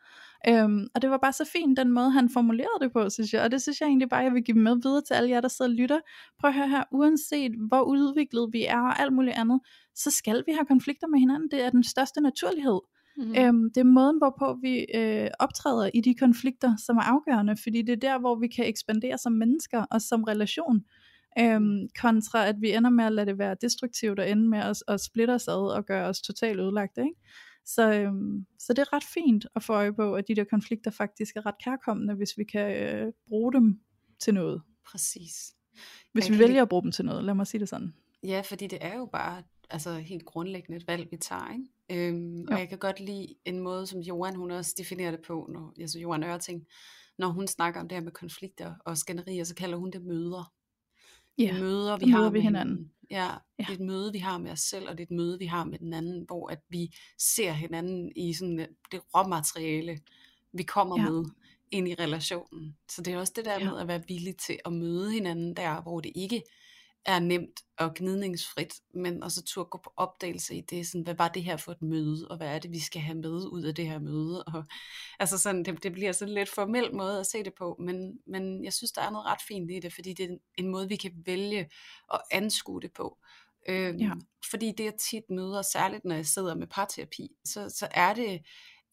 [0.48, 3.42] Øhm, og det var bare så fint, den måde han formulerede det på, synes jeg.
[3.42, 5.48] Og det synes jeg egentlig bare, jeg vil give med videre til alle jer, der
[5.48, 6.00] sidder og lytter.
[6.40, 9.60] Prøv at høre her, uanset hvor udviklet vi er og alt muligt andet,
[9.94, 11.50] så skal vi have konflikter med hinanden.
[11.50, 12.80] Det er den største naturlighed.
[13.16, 13.34] Mm.
[13.38, 17.82] Øhm, det er måden, hvorpå vi øh, optræder i de konflikter, som er afgørende, fordi
[17.82, 20.84] det er der, hvor vi kan ekspandere som mennesker og som relation,
[21.38, 24.76] øhm, kontra at vi ender med at lade det være destruktivt og ende med at,
[24.88, 27.00] at splitte os ad og gøre os totalt ødelagte.
[27.00, 27.20] Ikke?
[27.64, 30.90] Så, øhm, så det er ret fint at få øje på, at de der konflikter
[30.90, 33.80] faktisk er ret kærkommende, hvis vi kan øh, bruge dem
[34.18, 34.62] til noget.
[34.86, 35.54] Præcis.
[36.12, 37.94] Hvis vi vælger at bruge dem til noget, lad mig sige det sådan.
[38.22, 41.52] Ja, fordi det er jo bare altså helt grundlæggende et valg, vi tager.
[41.52, 42.08] Ikke?
[42.08, 45.50] Øhm, og jeg kan godt lide en måde, som Johan hun også definerer det på,
[45.52, 46.66] når, altså Johan Ørting,
[47.18, 50.52] når hun snakker om det her med konflikter og skænderier, så kalder hun det møder.
[51.38, 52.42] Ja, møder vi har med hinanden.
[52.42, 52.90] hinanden.
[53.10, 55.16] Ja, ja, det er et møde, vi har med os selv, og det er et
[55.16, 59.00] møde, vi har med den anden, hvor at vi ser hinanden i sådan øh, det
[59.14, 59.98] råmateriale,
[60.52, 61.10] vi kommer ja.
[61.10, 61.24] med
[61.70, 62.76] ind i relationen.
[62.90, 63.70] Så det er også det der ja.
[63.70, 66.42] med at være villig til at møde hinanden der, hvor det ikke
[67.06, 71.28] er nemt og gnidningsfrit, men også turde gå på opdagelse i det, sådan, hvad var
[71.28, 73.74] det her for et møde, og hvad er det, vi skal have med ud af
[73.74, 74.64] det her møde, og
[75.18, 78.64] altså sådan, det, det bliver sådan lidt formel måde at se det på, men, men
[78.64, 80.96] jeg synes, der er noget ret fint i det, fordi det er en måde, vi
[80.96, 81.70] kan vælge
[82.12, 83.18] at anskue det på.
[83.68, 84.12] Øhm, ja.
[84.50, 88.40] Fordi det jeg tit møder, særligt når jeg sidder med parterapi, så, så er det,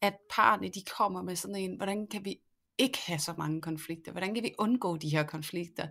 [0.01, 2.39] at parne de kommer med sådan en, hvordan kan vi
[2.77, 4.11] ikke have så mange konflikter?
[4.11, 5.87] Hvordan kan vi undgå de her konflikter?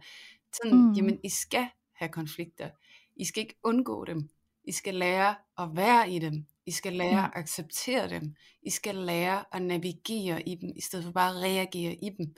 [0.53, 0.93] Sådan, mm.
[0.93, 2.70] jamen I skal have konflikter.
[3.16, 4.30] I skal ikke undgå dem.
[4.64, 6.46] I skal lære at være i dem.
[6.66, 8.34] I skal lære at acceptere dem.
[8.62, 12.34] I skal lære at navigere i dem, i stedet for bare at reagere i dem.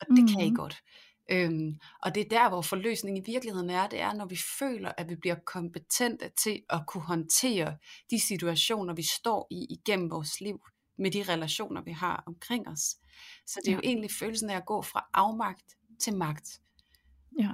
[0.00, 0.28] Og det mm.
[0.28, 0.82] kan I godt.
[1.30, 4.92] Øhm, og det er der, hvor forløsningen i virkeligheden er, det er, når vi føler,
[4.96, 7.76] at vi bliver kompetente til at kunne håndtere
[8.10, 10.60] de situationer, vi står i igennem vores liv,
[10.98, 12.96] med de relationer, vi har omkring os.
[13.46, 13.76] Så det er ja.
[13.76, 16.60] jo egentlig følelsen af at gå fra afmagt til magt.
[17.38, 17.48] Ja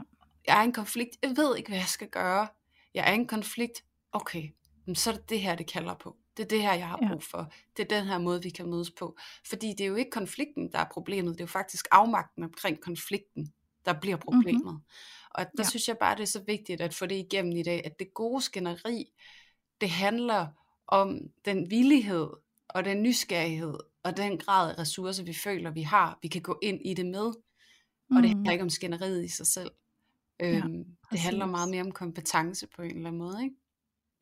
[0.46, 2.48] jeg er i en konflikt, jeg ved ikke, hvad jeg skal gøre.
[2.94, 4.50] Jeg er i en konflikt, okay,
[4.94, 6.16] så er det det her, det kalder på.
[6.36, 7.52] Det er det her, jeg har brug for.
[7.76, 9.16] Det er den her måde, vi kan mødes på.
[9.48, 11.34] Fordi det er jo ikke konflikten, der er problemet.
[11.34, 13.52] Det er jo faktisk afmagten omkring konflikten,
[13.84, 14.64] der bliver problemet.
[14.64, 14.84] Mm-hmm.
[15.30, 15.68] Og der ja.
[15.68, 18.14] synes jeg bare, det er så vigtigt at få det igennem i dag, at det
[18.14, 19.04] gode skænderi,
[19.80, 20.46] det handler
[20.86, 22.28] om den villighed
[22.68, 26.58] og den nysgerrighed og den grad af ressourcer, vi føler, vi har, vi kan gå
[26.62, 27.26] ind i det med.
[27.26, 27.34] Og
[28.10, 28.16] mm.
[28.16, 28.50] det handler mm-hmm.
[28.50, 29.70] ikke om skænderiet i sig selv.
[30.40, 33.56] Øhm, ja, det handler meget mere om kompetence på en eller anden måde, ikke?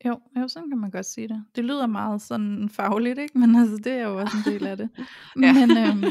[0.05, 1.43] Jo, jo, sådan kan man godt sige det.
[1.55, 3.37] Det lyder meget sådan fagligt, ikke?
[3.37, 4.89] Men altså, det er jo også en del af det.
[5.35, 6.03] Men øhm,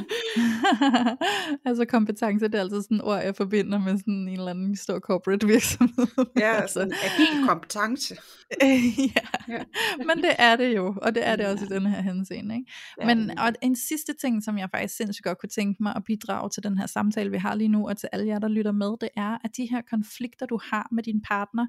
[1.67, 4.77] altså kompetence, det er altså sådan et ord, jeg forbinder med sådan en eller anden
[4.77, 6.07] stor corporate virksomhed.
[6.39, 8.17] Ja, altså agil kompetence.
[8.63, 9.55] ja.
[9.55, 9.63] ja,
[9.99, 12.73] men det er det jo, og det er det også i den her henseende, ikke?
[13.07, 16.51] Men og en sidste ting, som jeg faktisk sindssygt godt kunne tænke mig at bidrage
[16.51, 18.91] til den her samtale, vi har lige nu, og til alle jer, der lytter med,
[19.01, 21.67] det er, at de her konflikter, du har med din partner,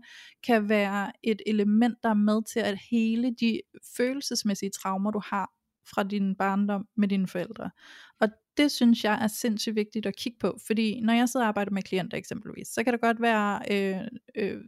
[0.47, 3.61] kan være et element, der er med til at hele de
[3.97, 5.49] følelsesmæssige traumer, du har
[5.89, 7.69] fra din barndom med dine forældre.
[8.21, 8.27] Og
[8.57, 11.71] det synes jeg er sindssygt vigtigt at kigge på, fordi når jeg sidder og arbejder
[11.71, 14.61] med klienter eksempelvis, så kan det godt være øh, øh,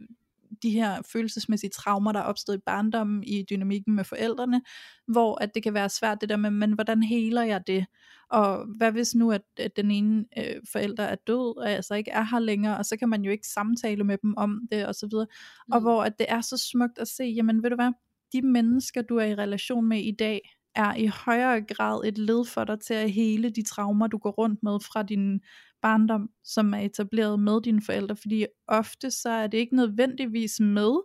[0.62, 4.62] de her følelsesmæssige traumer, der er opstået i barndommen, i dynamikken med forældrene,
[5.06, 7.86] hvor at det kan være svært det der med, men hvordan heler jeg det?
[8.30, 12.10] Og hvad hvis nu, at, at den ene øh, forælder er død, og altså ikke
[12.10, 14.94] er her længere, og så kan man jo ikke samtale med dem om det, og
[14.94, 15.26] så videre.
[15.68, 15.72] Mm.
[15.72, 17.92] Og hvor at det er så smukt at se, jamen ved du hvad,
[18.32, 20.40] de mennesker, du er i relation med i dag,
[20.74, 24.30] er i højere grad et led for dig til at hele de traumer, du går
[24.30, 25.40] rundt med fra din
[25.82, 31.00] barndom, som er etableret med dine forældre, fordi ofte så er det ikke nødvendigvis med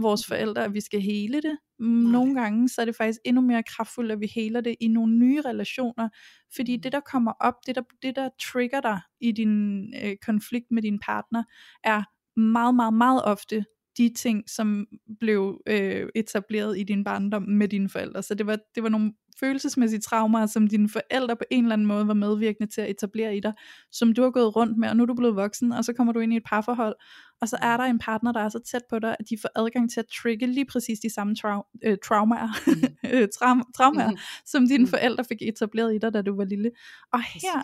[0.00, 1.58] vores forældre, at vi skal hele det.
[1.78, 5.12] Nogle gange så er det faktisk endnu mere kraftfuldt, at vi heler det i nogle
[5.18, 6.08] nye relationer,
[6.56, 10.66] fordi det der kommer op, det der, det der trigger dig i din øh, konflikt
[10.70, 11.44] med din partner,
[11.84, 12.02] er
[12.40, 13.64] meget, meget, meget ofte
[13.98, 14.86] de ting, som
[15.20, 18.22] blev øh, etableret i din barndom med dine forældre.
[18.22, 21.86] Så det var, det var nogle følelsesmæssige traumer, som dine forældre på en eller anden
[21.86, 23.52] måde var medvirkende til at etablere i dig,
[23.92, 26.12] som du har gået rundt med, og nu er du blevet voksen, og så kommer
[26.12, 26.94] du ind i et parforhold,
[27.40, 29.48] og så er der en partner, der er så tæt på dig, at de får
[29.56, 33.28] adgang til at trigge lige præcis de samme trau- øh, traumer, mm.
[33.36, 34.16] traum- traumer mm.
[34.46, 34.90] som dine mm.
[34.90, 36.70] forældre fik etableret i dig, da du var lille.
[37.12, 37.62] Og her,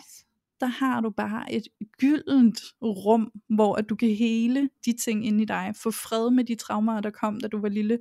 [0.63, 1.67] der har du bare et
[1.99, 6.43] gyldent rum, hvor at du kan hele de ting inde i dig, få fred med
[6.43, 7.99] de traumer, der kom, da du var lille,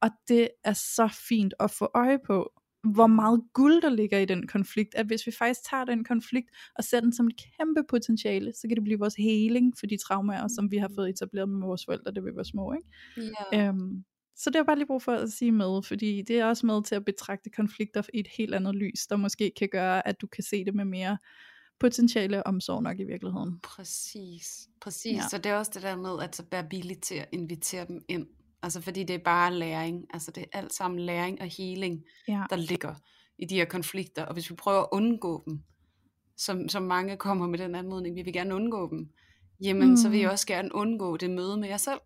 [0.00, 2.52] og det er så fint at få øje på,
[2.94, 6.50] hvor meget guld der ligger i den konflikt, at hvis vi faktisk tager den konflikt
[6.78, 9.96] og ser den som et kæmpe potentiale, så kan det blive vores heling for de
[9.96, 12.72] traumer, som vi har fået etableret med vores forældre, da vi var små.
[12.72, 13.32] Ikke?
[13.52, 13.68] Yeah.
[13.68, 14.04] Øhm,
[14.36, 16.84] så det er bare lige brug for at sige med, fordi det er også med
[16.84, 20.26] til at betragte konflikter i et helt andet lys, der måske kan gøre, at du
[20.26, 21.18] kan se det med mere
[21.84, 23.60] potentiale omsorg nok i virkeligheden.
[23.62, 25.16] Præcis, præcis.
[25.16, 25.28] Ja.
[25.30, 28.26] Så det er også det der med at være billig til at invitere dem ind.
[28.62, 30.06] Altså fordi det er bare læring.
[30.14, 32.42] Altså det er alt sammen læring og healing, ja.
[32.50, 32.94] der ligger
[33.38, 34.24] i de her konflikter.
[34.24, 35.62] Og hvis vi prøver at undgå dem,
[36.36, 39.10] som, som mange kommer med den anmodning, vi vil gerne undgå dem,
[39.60, 39.96] jamen mm.
[39.96, 40.32] så vil jeg mm.
[40.32, 42.00] også gerne undgå det møde med jer selv.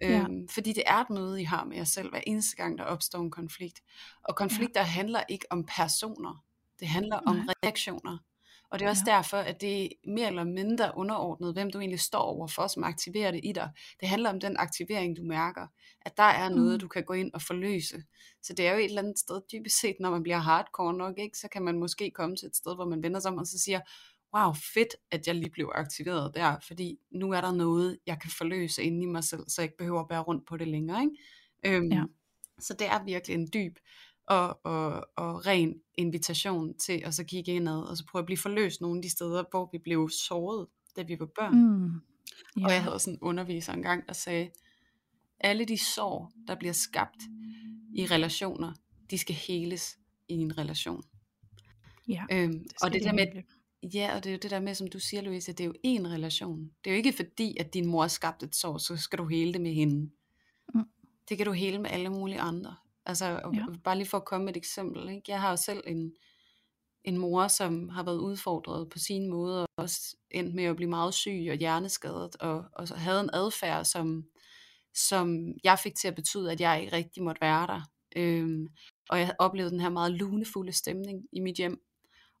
[0.00, 0.20] Ja.
[0.20, 2.84] Øhm, fordi det er et møde, I har med jer selv, hver eneste gang, der
[2.84, 3.80] opstår en konflikt.
[4.24, 4.86] Og konflikter ja.
[4.86, 6.44] handler ikke om personer,
[6.80, 7.40] det handler Nej.
[7.40, 8.18] om reaktioner.
[8.74, 9.16] Og det er også ja.
[9.16, 13.30] derfor, at det er mere eller mindre underordnet, hvem du egentlig står overfor, som aktiverer
[13.30, 13.70] det i dig.
[14.00, 15.66] Det handler om den aktivering, du mærker.
[16.00, 16.78] At der er noget, mm.
[16.78, 18.02] du kan gå ind og forløse.
[18.42, 21.18] Så det er jo et eller andet sted, dybest set, når man bliver hardcore nok,
[21.18, 23.46] ikke, så kan man måske komme til et sted, hvor man vender sig om og
[23.46, 23.80] så siger,
[24.36, 28.30] wow, fedt, at jeg lige blev aktiveret der, fordi nu er der noget, jeg kan
[28.30, 31.02] forløse inde i mig selv, så jeg ikke behøver at bære rundt på det længere.
[31.02, 31.76] Ikke?
[31.76, 32.02] Øhm, ja.
[32.58, 33.78] Så det er virkelig en dyb
[34.26, 38.38] og, og, og ren invitation til at så kigge indad, og så prøve at blive
[38.38, 40.66] forløst nogle af de steder, hvor vi blev såret,
[40.96, 41.54] da vi var børn.
[41.54, 41.84] Mm.
[42.58, 42.66] Yeah.
[42.66, 44.50] Og jeg havde sådan en underviser engang, der sagde,
[45.40, 47.18] alle de sår, der bliver skabt
[47.94, 48.72] i relationer,
[49.10, 49.98] de skal heles
[50.28, 51.02] i en relation.
[52.08, 53.26] Ja, øhm, det og det der med,
[53.94, 55.74] ja, og det er jo det der med, som du siger, Louise, det er jo
[55.82, 56.70] en relation.
[56.84, 59.52] Det er jo ikke fordi, at din mor skabte et sår, så skal du hele
[59.52, 60.10] det med hende.
[60.74, 60.84] Mm.
[61.28, 62.76] Det kan du hele med alle mulige andre.
[63.06, 63.66] Altså ja.
[63.84, 65.08] bare lige for at komme med et eksempel.
[65.08, 65.22] Ikke?
[65.28, 66.12] Jeg har jo selv en,
[67.04, 70.90] en mor, som har været udfordret på sin måde, og også endt med at blive
[70.90, 74.24] meget syg og hjerneskadet, og, og så havde en adfærd, som,
[74.94, 77.82] som jeg fik til at betyde, at jeg ikke rigtig måtte være der.
[78.16, 78.68] Øhm,
[79.08, 81.80] og jeg oplevede den her meget lunefulde stemning i mit hjem.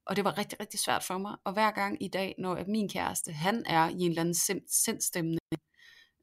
[0.06, 1.36] Og det var rigtig, rigtig svært for mig.
[1.44, 5.38] Og hver gang i dag, når min kæreste, han er i en eller anden sindstemning,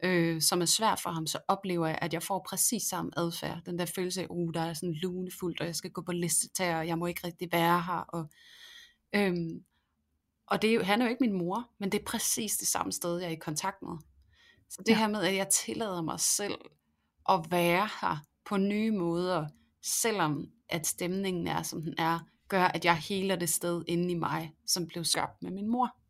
[0.03, 3.61] øh, som er svært for ham, så oplever jeg, at jeg får præcis samme adfærd.
[3.65, 6.77] Den der følelse af, uh, der er sådan lunefuldt, og jeg skal gå på listetær,
[6.77, 8.05] og jeg må ikke rigtig være her.
[8.07, 8.29] Og,
[9.15, 9.63] øhm,
[10.47, 12.67] og det er jo, han er jo ikke min mor, men det er præcis det
[12.67, 13.97] samme sted, jeg er i kontakt med.
[14.69, 14.97] Så det ja.
[14.97, 16.57] her med, at jeg tillader mig selv
[17.29, 19.47] at være her på nye måder,
[19.83, 24.15] selvom at stemningen er, som den er, gør, at jeg heler det sted inde i
[24.15, 26.00] mig, som blev skabt med min mor.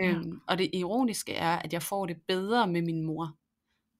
[0.00, 0.06] Ja.
[0.06, 3.36] Øhm, og det ironiske er, at jeg får det bedre med min mor,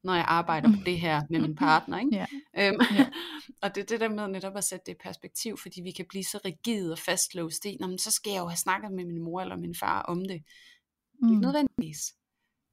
[0.04, 1.98] når jeg arbejder på det her med min partner.
[1.98, 2.16] Ikke?
[2.16, 2.26] Ja.
[2.58, 3.10] Øhm, ja.
[3.62, 6.06] og det er det der med netop at sætte det i perspektiv, fordi vi kan
[6.08, 9.40] blive så rigide og fastlåst i, så skal jeg jo have snakket med min mor
[9.40, 10.42] eller min far om det.
[11.22, 11.28] Mm.
[11.28, 12.14] Ikke nødvendigvis.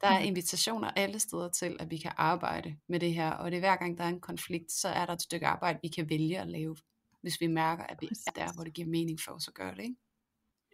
[0.01, 3.57] Der er invitationer alle steder til, at vi kan arbejde med det her, og det
[3.57, 6.09] er hver gang, der er en konflikt, så er der et stykke arbejde, vi kan
[6.09, 6.75] vælge at lave,
[7.21, 9.75] hvis vi mærker, at vi er der, hvor det giver mening for os at gøre
[9.75, 9.83] det.
[9.83, 9.95] Ikke?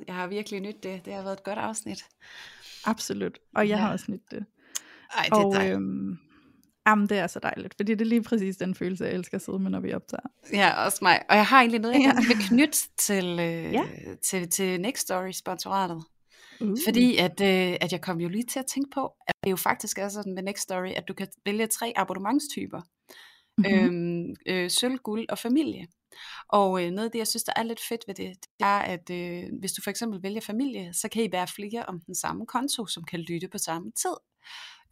[0.06, 1.04] Jeg har virkelig nyt det.
[1.04, 2.04] Det har været et godt afsnit.
[2.84, 3.38] Absolut.
[3.54, 3.80] Og jeg Ja.
[3.80, 4.44] har også nydt det.
[5.16, 5.74] Ej, det er Og dejligt.
[5.76, 6.18] øhm,
[6.86, 9.42] jamen, det er så dejligt, fordi det er lige præcis den følelse, jeg elsker at
[9.42, 10.26] sidde med, når vi optager.
[10.52, 11.22] Ja, også mig.
[11.28, 12.34] Og jeg har egentlig noget, jeg Ja.
[12.34, 13.84] vil knytte til, øh, Ja.
[14.22, 15.30] til, til Next Story
[16.60, 16.76] Uh.
[16.86, 19.56] Fordi at, øh, at jeg kom jo lige til at tænke på, at det jo
[19.56, 22.80] faktisk er sådan med Next Story, at du kan vælge tre abonnementstyper.
[23.58, 23.74] Mm-hmm.
[23.74, 25.86] Øhm, øh, sølv, guld og familie.
[26.48, 28.78] Og øh, noget af det, jeg synes, der er lidt fedt ved det, det er,
[28.78, 32.14] at øh, hvis du for eksempel vælger familie, så kan I være flere om den
[32.14, 34.16] samme konto, som kan lytte på samme tid.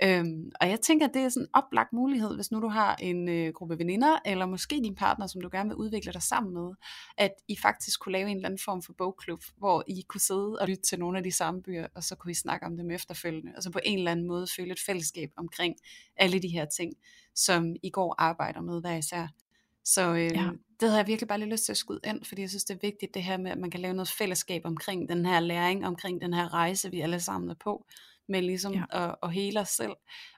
[0.03, 2.97] Øhm, og jeg tænker, at det er sådan en oplagt mulighed, hvis nu du har
[2.97, 6.55] en øh, gruppe veninder, eller måske din partner, som du gerne vil udvikle dig sammen
[6.55, 6.75] med,
[7.17, 10.59] at I faktisk kunne lave en eller anden form for bogklub, hvor I kunne sidde
[10.61, 12.91] og lytte til nogle af de samme bøger, og så kunne I snakke om dem
[12.91, 15.77] efterfølgende, og så på en eller anden måde føle et fællesskab omkring
[16.17, 16.93] alle de her ting,
[17.35, 19.29] som I går arbejder med hver især.
[19.85, 20.43] Så øh, Ja.
[20.43, 20.51] ja.
[20.81, 22.75] det havde jeg virkelig bare lige lyst til at skyde ind, fordi jeg synes, det
[22.75, 25.87] er vigtigt det her med, at man kan lave noget fællesskab omkring den her læring,
[25.87, 27.87] omkring den her rejse, vi alle sammen er på,
[28.29, 28.85] med ligesom Ja.
[28.91, 29.93] at, at hele os selv.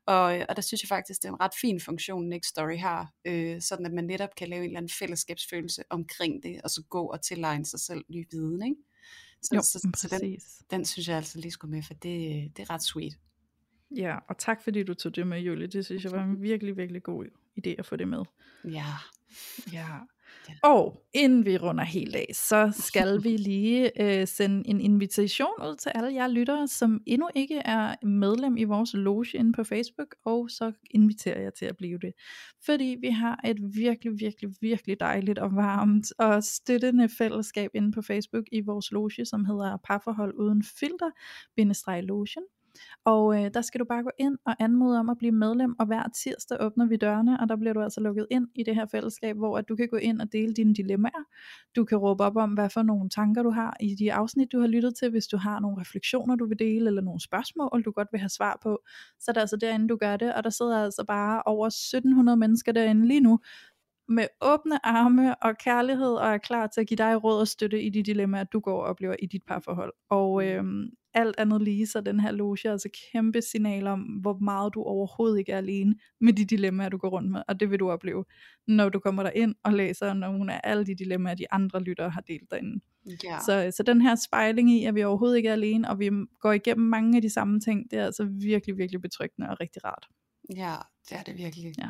[0.06, 3.12] Og, og der synes jeg faktisk, det er en ret fin funktion, Next Story har,
[3.24, 6.82] øh, sådan at man netop kan lave en eller anden fællesskabsfølelse omkring det, og så
[6.90, 8.76] gå og tilegne sig selv ny viden, ikke?
[9.42, 10.38] Så, Jo, så, så den,
[10.70, 13.14] den synes jeg altså lige skulle med, for det, det er ret sweet.
[13.96, 15.66] Ja, og tak fordi du tog det med, Julie.
[15.66, 17.26] Det synes jeg var en virkelig, virkelig god
[17.58, 18.22] idé at få det med.
[18.64, 18.86] Ja.
[19.72, 19.88] Ja.
[20.48, 20.54] Ja.
[20.62, 25.76] Og inden vi runder helt af, så skal vi lige øh, sende en invitation ud
[25.76, 30.14] til alle jer lyttere, som endnu ikke er medlem i vores loge inde på Facebook,
[30.24, 32.12] og så inviterer jeg til at blive det.
[32.66, 38.02] Fordi vi har et virkelig, virkelig, virkelig dejligt og varmt og støttende fællesskab inde på
[38.02, 41.10] Facebook i vores loge, som hedder Parforhold Uden Filter,
[41.56, 42.44] bindestreg logen.
[43.04, 45.86] Og øh, der skal du bare gå ind og anmode om at blive medlem, og
[45.86, 48.86] hver tirsdag åbner vi dørene, og der bliver du altså lukket ind i det her
[48.86, 51.24] fællesskab, hvor at du kan gå ind og dele dine dilemmaer.
[51.76, 54.60] Du kan råbe op om, hvad for nogle tanker du har i de afsnit, du
[54.60, 57.90] har lyttet til, hvis du har nogle refleksioner, du vil dele, eller nogle spørgsmål, du
[57.90, 58.78] godt vil have svar på.
[59.20, 62.36] Så er det altså derinde, du gør det, og der sidder altså bare over 1700
[62.36, 63.38] mennesker derinde lige nu,
[64.08, 67.82] med åbne arme og kærlighed, og er klar til at give dig råd og støtte
[67.82, 69.92] i de dilemmaer, du går og oplever i dit parforhold.
[70.10, 74.38] Og øhm, alt andet lige, så den her loge er altså kæmpe signal om, hvor
[74.38, 77.70] meget du overhovedet ikke er alene med de dilemmaer, du går rundt med, og det
[77.70, 78.24] vil du opleve,
[78.68, 82.10] når du kommer der ind og læser nogle af alle de dilemmaer, de andre lyttere
[82.10, 82.80] har delt derinde.
[83.24, 83.38] Ja.
[83.46, 86.52] Så, så den her spejling i, at vi overhovedet ikke er alene, og vi går
[86.52, 90.08] igennem mange af de samme ting, det er altså virkelig, virkelig betryggende og rigtig rart.
[90.56, 90.76] Ja,
[91.08, 91.74] det er det virkelig.
[91.78, 91.88] Ja.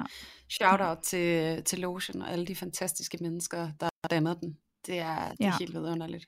[0.51, 4.59] Shout out til, til Lotion og alle de fantastiske mennesker, der danner den.
[4.87, 5.55] Det er, det er Ja.
[5.59, 6.27] helt vidunderligt.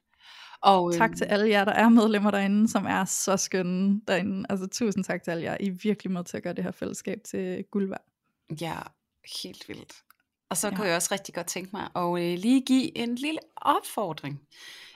[0.62, 4.46] Og, Tak øhm, til alle jer, der er medlemmer derinde, som er så skønne derinde.
[4.48, 5.56] Altså tusind tak til alle jer.
[5.60, 8.04] I er virkelig med til at gøre det her fællesskab til guld værd.
[8.60, 8.78] Ja,
[9.42, 9.92] helt vildt.
[10.50, 10.76] Og så Ja.
[10.76, 14.40] kunne jeg også rigtig godt tænke mig at øh, lige give en lille opfordring,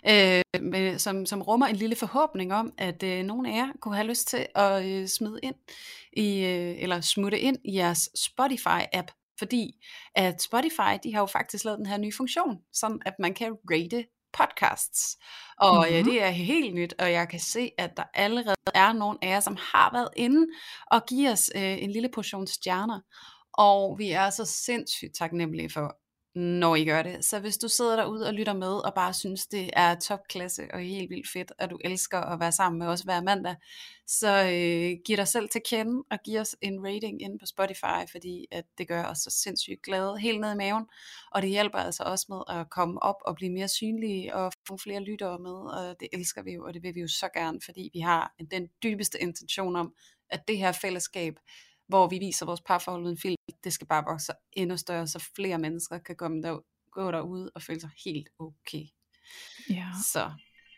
[0.08, 3.94] øh, med, som, som rummer en lille forhåbning om, at øh, nogle af jer kunne
[3.96, 5.54] have lyst til at øh, smide ind
[6.12, 11.64] i, øh, eller smutte ind i jeres Spotify-app, fordi at Spotify, de har jo faktisk
[11.64, 15.16] lavet den her nye funktion, som at man kan rate podcasts.
[15.58, 15.96] Og mm-hmm.
[15.96, 16.04] Mhm.
[16.04, 19.40] det er helt nyt, og jeg kan se, at der allerede er nogle af jer,
[19.40, 20.46] som har været inde
[20.86, 23.00] og giver os øh, en lille portion stjerner.
[23.60, 25.96] Og vi er så sindssygt taknemmelige for,
[26.34, 27.24] når I gør det.
[27.24, 30.80] Så hvis du sidder derude og lytter med, og bare synes, det er topklasse og
[30.80, 33.56] helt vildt fedt, og du elsker at være sammen med os hver mandag,
[34.06, 38.10] så øh, giv dig selv til kende, og giv os en rating ind på Spotify,
[38.10, 40.86] fordi at det gør os så sindssygt glade helt ned i maven,
[41.32, 44.76] og det hjælper altså også med at komme op og blive mere synlige, og få
[44.76, 47.60] flere lyttere med, og det elsker vi jo, og det vil vi jo så gerne,
[47.64, 49.94] fordi vi har den dybeste intention om,
[50.30, 51.34] at det her fællesskab,
[51.90, 55.58] hvor vi viser vores parforhold uden film, det skal bare vokse endnu større, så flere
[55.58, 56.58] mennesker kan komme der,
[56.92, 58.84] gå derude og føle sig helt okay.
[59.70, 59.86] Ja.
[60.12, 60.30] Så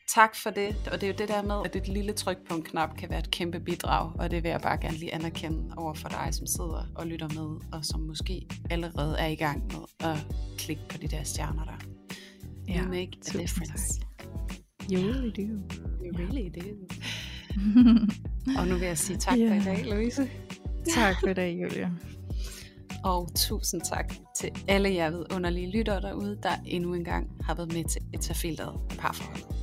[0.09, 2.55] tak for det, og det er jo det der med, at et lille tryk på
[2.55, 5.75] en knap kan være et kæmpe bidrag, og det vil jeg bare gerne lige anerkende
[5.77, 9.63] over for dig, som sidder og lytter med, og som måske allerede er i gang
[9.73, 10.17] med at
[10.59, 11.79] klikke på de der stjerner der.
[12.69, 14.01] You Ja, make a difference.
[14.93, 15.49] You really do.
[16.05, 16.95] You really do.
[18.61, 19.61] Og nu vil jeg sige tak for Ja.
[19.61, 20.31] i dag, Louise.
[20.95, 21.91] tak for det, Julia.
[23.05, 27.85] Og tusind tak til alle jer vidunderlige lyttere derude, der endnu engang har været med
[27.85, 29.62] til et filteret parforhold.